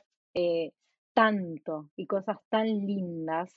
[1.14, 3.56] tanto y cosas tan lindas,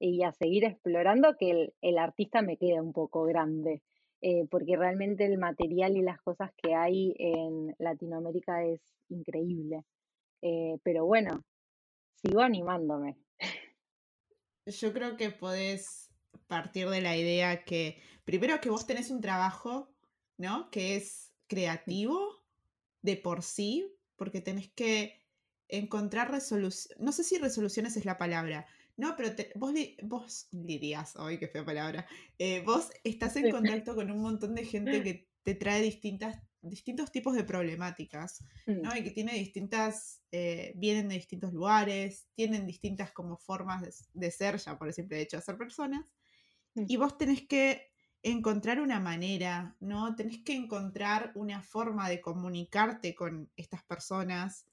[0.00, 3.82] y a seguir explorando que el, artista me queda un poco grande,
[4.20, 9.84] eh, porque realmente el material y las cosas que hay en Latinoamérica es increíble.
[10.42, 11.44] Eh, pero bueno,
[12.22, 13.16] sigo animándome.
[14.66, 16.10] Yo creo que podés
[16.46, 19.90] partir de la idea que, primero que vos tenés un trabajo,
[20.36, 20.70] ¿no?
[20.70, 22.42] Que es creativo
[23.02, 25.22] de por sí, porque tenés que
[25.68, 28.66] encontrar resolución, no sé si resoluciones es la palabra,
[28.98, 29.72] no, pero vos,
[30.02, 32.04] vos dirías, ay, qué fea palabra,
[32.36, 33.50] eh, vos estás en
[33.82, 38.90] contacto con un montón de gente que te trae distintas, distintos tipos de problemáticas, ¿no?
[38.90, 38.96] Mm.
[38.96, 44.58] Y que tiene distintas, eh, vienen de distintos lugares, tienen distintas como formas de, ser,
[44.58, 46.12] ya por el simple hecho de ser personas,
[46.74, 46.86] mm.
[46.88, 47.92] y vos tenés que
[48.24, 50.16] encontrar una manera, ¿no?
[50.16, 54.66] Tenés que encontrar una forma de comunicarte con estas personas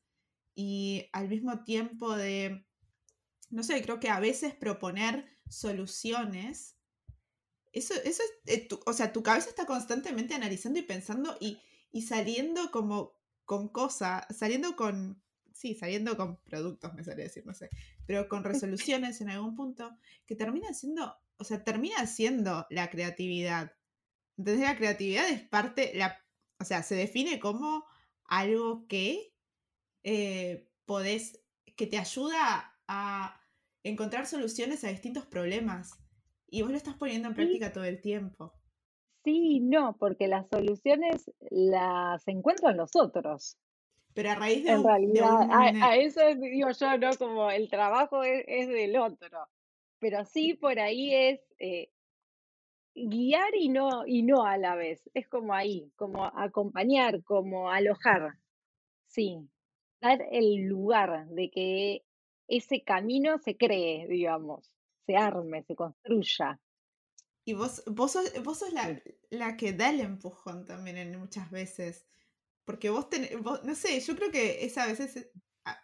[0.55, 2.64] y al mismo tiempo de
[3.55, 6.75] no sé, creo que a veces proponer soluciones,
[7.71, 11.61] eso, eso es, eh, o sea, tu cabeza está constantemente analizando y pensando y,
[12.01, 13.13] saliendo como
[13.45, 17.69] con cosas, saliendo con, sí, saliendo con productos, me sale decir, no sé,
[18.05, 23.71] pero con resoluciones en algún punto que termina siendo, o sea, termina siendo la creatividad.
[24.37, 26.19] Entonces la creatividad es parte, la,
[26.59, 27.85] o sea, se define como
[28.25, 29.33] algo que
[30.03, 31.39] eh, podés,
[31.77, 33.44] que te ayuda a
[33.85, 35.91] encontrar soluciones a distintos problemas.
[36.47, 38.51] Y vos lo estás poniendo en práctica todo el tiempo.
[39.23, 43.57] Sí, no, porque las soluciones las encuentran los otros.
[44.13, 47.09] Pero a raíz de, en realidad, a, eso digo yo, ¿no?
[47.17, 49.47] Como el trabajo es, del otro.
[49.99, 51.89] Pero sí, por ahí es eh,
[52.95, 55.09] guiar y no, y no a la vez.
[55.13, 58.35] Es como ahí, como acompañar, como alojar.
[59.07, 59.47] Sí,
[60.01, 62.03] dar el lugar de que
[62.47, 64.71] ese camino se cree, digamos,
[65.05, 66.59] se arme, se construya.
[67.45, 71.51] Y vos, vos sos, vos sos la, la, que da el empujón también en muchas
[71.51, 72.05] veces.
[72.63, 75.31] Porque vos tenés, no sé, yo creo que esa veces eh,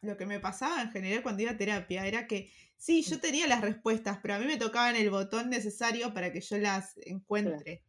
[0.02, 3.46] lo que me pasaba en general cuando iba a terapia era que sí, yo tenía
[3.48, 7.84] las respuestas, pero a mí me tocaban el botón necesario para que yo las encuentre.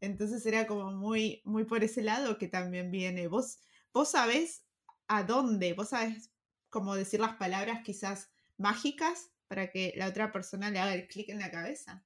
[0.00, 3.26] Entonces era como muy, muy por ese lado que también viene.
[3.26, 3.58] Vos,
[3.92, 4.64] vos sabés
[5.08, 6.30] a dónde, vos sabés
[6.70, 11.28] como decir las palabras quizás mágicas para que la otra persona le haga el clic
[11.30, 12.04] en la cabeza.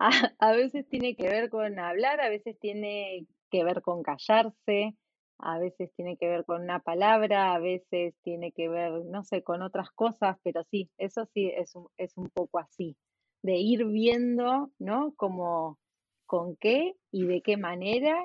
[0.38, 4.96] A, veces tiene que ver con hablar, a veces tiene que ver con callarse,
[5.38, 9.42] a veces tiene que ver con una palabra, a veces tiene que ver, no sé,
[9.42, 12.96] con otras cosas, pero sí, eso sí es un, es un poco así,
[13.42, 15.14] de ir viendo, ¿no?
[15.16, 15.78] Como
[16.26, 18.16] con qué y de qué manera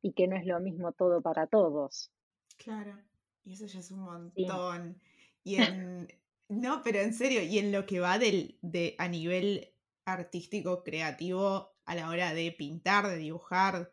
[0.00, 2.10] y que no es lo mismo todo para todos.
[2.56, 2.96] Claro.
[3.44, 5.00] Y eso ya es un montón.
[5.42, 6.08] Y en,
[6.48, 9.72] no, pero en serio, y en lo que va del, de, a nivel
[10.04, 13.92] artístico, creativo, a la hora de pintar, de dibujar,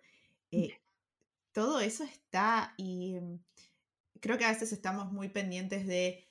[0.52, 0.78] eh,
[1.52, 3.39] todo eso está y mm,
[4.20, 6.28] creo que a veces estamos muy pendientes de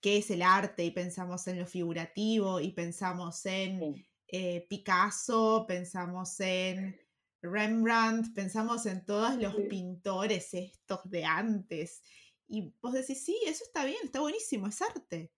[0.00, 6.40] qué es el arte y pensamos en lo figurativo y pensamos en eh, Picasso, pensamos
[6.40, 6.98] en
[7.40, 12.02] Rembrandt, pensamos en todos los pintores estos de antes
[12.48, 15.32] y vos decís, sí, eso está bien, está buenísimo, es arte.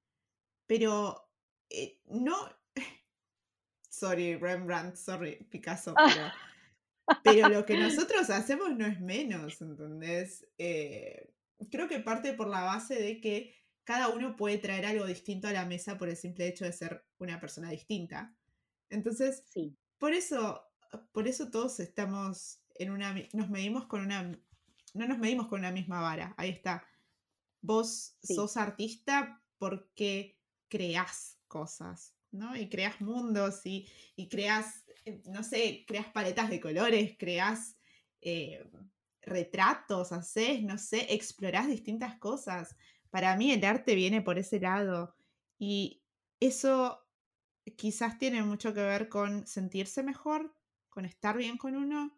[0.66, 1.30] Pero
[1.70, 2.36] eh, no.
[3.88, 5.94] sorry, Rembrandt, sorry, Picasso,
[7.24, 10.46] pero, lo que nosotros hacemos no es menos, ¿entendés?
[10.58, 11.32] Eh,
[11.70, 13.54] creo que parte por la base de que
[13.84, 17.04] cada uno puede traer algo distinto a la mesa por el simple hecho de ser
[17.18, 18.34] una persona distinta.
[18.90, 19.76] Entonces, sí.
[19.98, 20.62] por eso,
[21.12, 23.14] por eso todos estamos en una.
[23.32, 24.22] Nos medimos con una.
[24.94, 26.34] No nos medimos con una misma vara.
[26.36, 26.84] Ahí está.
[27.66, 30.38] Vos sos artista porque
[30.68, 32.56] creás cosas, ¿no?
[32.56, 37.76] Y creás mundos y, y creás, eh, no sé, creás paletas de colores, creás
[38.20, 38.64] eh,
[39.22, 42.76] retratos, haces, no sé, explorás distintas cosas.
[43.10, 45.16] Para mí el arte viene por ese lado
[45.58, 46.04] y
[46.38, 47.04] eso
[47.76, 50.54] quizás tiene mucho que ver con sentirse mejor,
[50.88, 52.16] con estar bien con uno.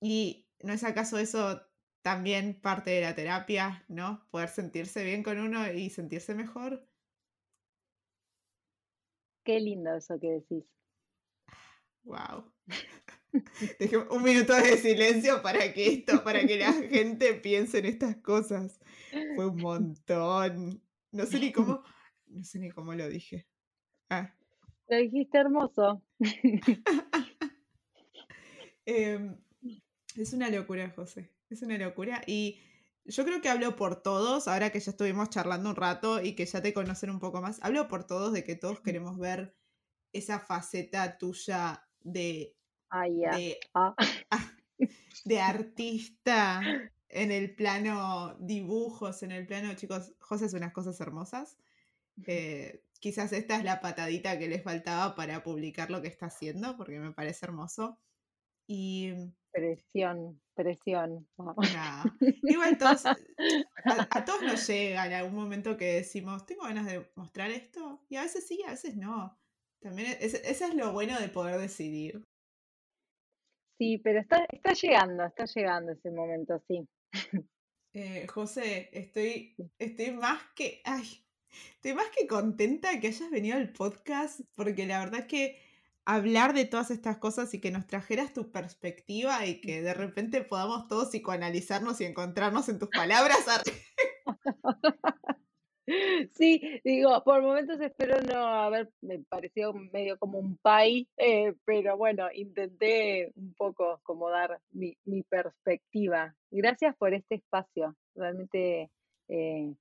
[0.00, 1.62] ¿Y no es acaso eso
[2.04, 4.28] también parte de la terapia, ¿no?
[4.30, 6.86] Poder sentirse bien con uno y sentirse mejor.
[9.42, 10.66] Qué lindo eso que decís.
[12.02, 12.52] Wow.
[14.10, 18.78] un minuto de silencio para que esto, para que la gente piense en estas cosas.
[19.34, 20.82] Fue un montón.
[21.10, 21.82] No sé ni cómo,
[22.26, 23.46] no sé ni cómo lo dije.
[24.10, 24.30] Ah.
[24.88, 26.02] Lo dijiste hermoso.
[28.86, 29.38] Em,
[30.14, 31.30] es una locura, José.
[31.50, 32.22] Es una locura.
[32.26, 32.60] Y
[33.04, 36.46] yo creo que hablo por todos, ahora que ya estuvimos charlando un rato y que
[36.46, 37.58] ya te conocen un poco más.
[37.62, 39.54] Hablo por todos de que todos queremos ver
[40.12, 42.56] esa faceta tuya de,
[42.90, 43.58] ah, de,
[45.24, 46.62] de, artista
[47.08, 51.58] en el plano dibujos, en el plano, chicos, José hace unas cosas hermosas.
[52.26, 56.76] Eh, quizás esta es la patadita que les faltaba para publicar lo que está haciendo,
[56.76, 57.98] porque me parece hermoso.
[58.66, 59.12] Y
[59.54, 61.28] Presión, presión.
[62.42, 67.52] Igual todos, a, todos nos llega en algún momento que decimos, tengo ganas de mostrar
[67.52, 69.38] esto, y a veces sí, a veces no.
[69.80, 72.20] También es, eso es lo bueno de poder decidir.
[73.78, 76.88] Sí, pero está, está llegando, está llegando ese momento, sí.
[77.96, 81.24] Eh, José, estoy, estoy más que, ay,
[81.76, 85.60] estoy más que contenta que hayas venido al podcast, porque la verdad es que
[86.06, 90.42] hablar de todas estas cosas y que nos trajeras tu perspectiva y que de repente
[90.42, 93.38] podamos todos psicoanalizarnos y encontrarnos en tus palabras.
[96.32, 101.98] Sí, digo, por momentos espero no haber me pareció medio como un pay, eh, pero
[101.98, 104.96] bueno, intenté un poco como dar mi,
[105.28, 106.34] perspectiva.
[106.50, 108.90] Gracias por este espacio, realmente
[109.28, 109.74] eh,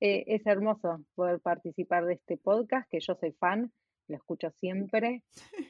[0.00, 3.72] eh, es hermoso poder participar de este podcast, que yo soy fan,
[4.10, 5.22] lo escucho siempre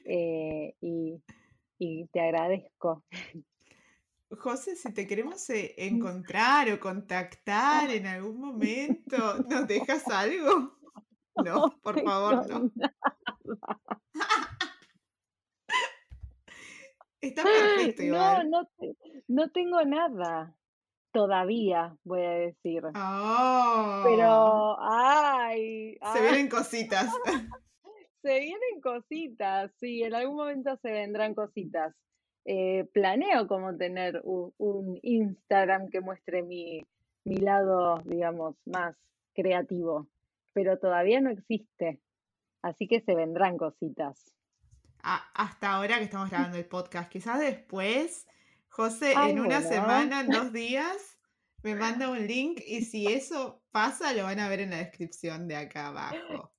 [0.07, 1.23] y,
[1.79, 3.05] y te agradezco.
[4.39, 10.77] José, si te queremos eh, encontrar o contactar en algún momento, ¿nos dejas algo?
[11.37, 12.71] No, por favor, no.
[17.21, 18.51] Está perfecto, igual.
[18.51, 18.69] No,
[19.29, 20.55] no, tengo nada.
[21.13, 22.83] Todavía, voy a decir.
[22.95, 24.03] Oh.
[24.05, 25.99] Pero, ay.
[26.13, 27.11] Se vienen cositas.
[28.23, 31.95] Se vienen cositas, sí, en algún momento se vendrán cositas.
[32.45, 36.87] Eh, planeo como tener un, Instagram que muestre mi,
[37.25, 38.97] lado, digamos, más
[39.35, 40.09] creativo,
[40.53, 42.01] pero todavía no existe,
[42.63, 44.33] así que se vendrán cositas.
[45.03, 48.27] hasta ahora que estamos grabando el podcast, quizás después,
[48.69, 51.19] José, en una semana, en dos días,
[51.63, 55.47] me manda un link y si eso pasa, lo van a ver en la descripción
[55.47, 56.53] de acá abajo.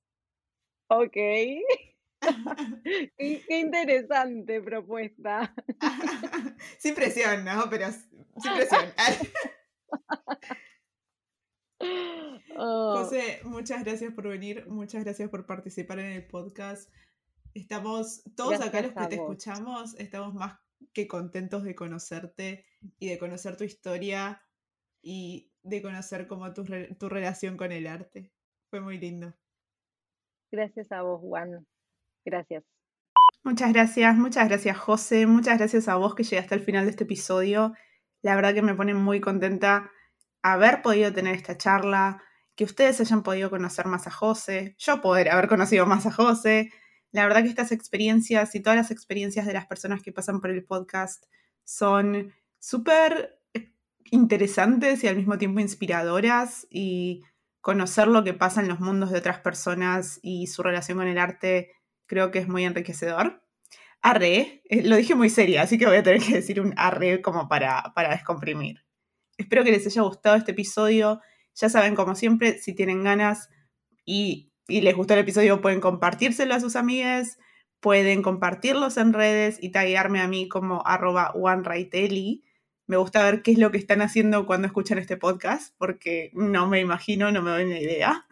[0.92, 1.16] Ok.
[3.18, 5.54] qué, interesante propuesta.
[6.78, 7.68] sin presión, ¿no?
[7.70, 8.92] Pero sin presión.
[12.56, 12.98] Oh.
[12.98, 16.88] José, muchas gracias por venir, muchas gracias por participar en el podcast.
[17.54, 20.58] Estamos, todos acá los que te escuchamos, estamos más
[20.92, 22.66] que contentos de conocerte
[23.00, 24.42] y de conocer tu historia
[25.02, 26.64] y de conocer cómo tu,
[26.98, 28.32] tu relación con el arte.
[28.70, 29.34] Fue muy lindo.
[30.52, 31.66] Gracias a vos, Juan.
[32.24, 32.62] Gracias.
[33.42, 37.02] Muchas gracias, muchas gracias José, muchas gracias a vos que llegaste al final de este
[37.02, 37.72] episodio.
[38.20, 39.90] La verdad que me pone muy contenta
[40.42, 42.22] haber podido tener esta charla,
[42.54, 46.70] que ustedes hayan podido conocer más a José, yo poder haber conocido más a José.
[47.10, 50.50] La verdad que estas experiencias y todas las experiencias de las personas que pasan por
[50.50, 51.24] el podcast
[51.64, 53.40] son súper
[54.10, 57.24] interesantes y al mismo tiempo inspiradoras y
[57.62, 61.16] conocer lo que pasa en los mundos de otras personas y su relación con el
[61.16, 61.70] arte
[62.06, 63.42] creo que es muy enriquecedor.
[64.02, 67.22] Arre, eh, lo dije muy seria, así que voy a tener que decir un arre
[67.22, 68.84] como para, para descomprimir.
[69.38, 71.20] Espero que les haya gustado este episodio.
[71.54, 73.48] Ya saben, como siempre, si tienen ganas
[74.04, 77.38] y, les gustó el episodio, pueden compartírselo a sus amigas,
[77.80, 81.32] pueden compartirlos en redes y taguearme a mí como arroba
[82.86, 86.68] Me gusta ver qué es lo que están haciendo cuando escuchan este podcast, porque no
[86.68, 88.26] me imagino, no me doy ni idea.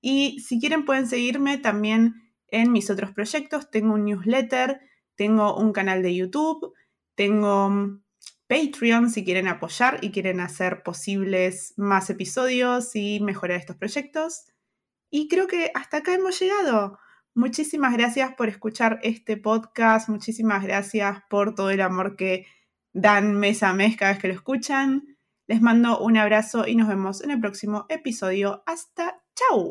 [0.00, 3.70] Y si quieren pueden seguirme también en mis otros proyectos.
[3.70, 4.80] Tengo un newsletter,
[5.14, 6.72] tengo un canal de YouTube,
[7.14, 8.02] tengo mm,
[8.46, 14.44] Patreon si quieren apoyar y quieren hacer posibles más episodios y mejorar estos proyectos.
[15.10, 16.98] Y creo que hasta acá hemos llegado.
[17.34, 22.46] Muchísimas gracias por escuchar este podcast, muchísimas gracias por todo el amor que
[22.96, 25.16] dan mes a mes cada vez que lo escuchan.
[25.46, 28.64] Les mando un abrazo y nos vemos en el próximo episodio.
[28.66, 29.70] Hasta chau.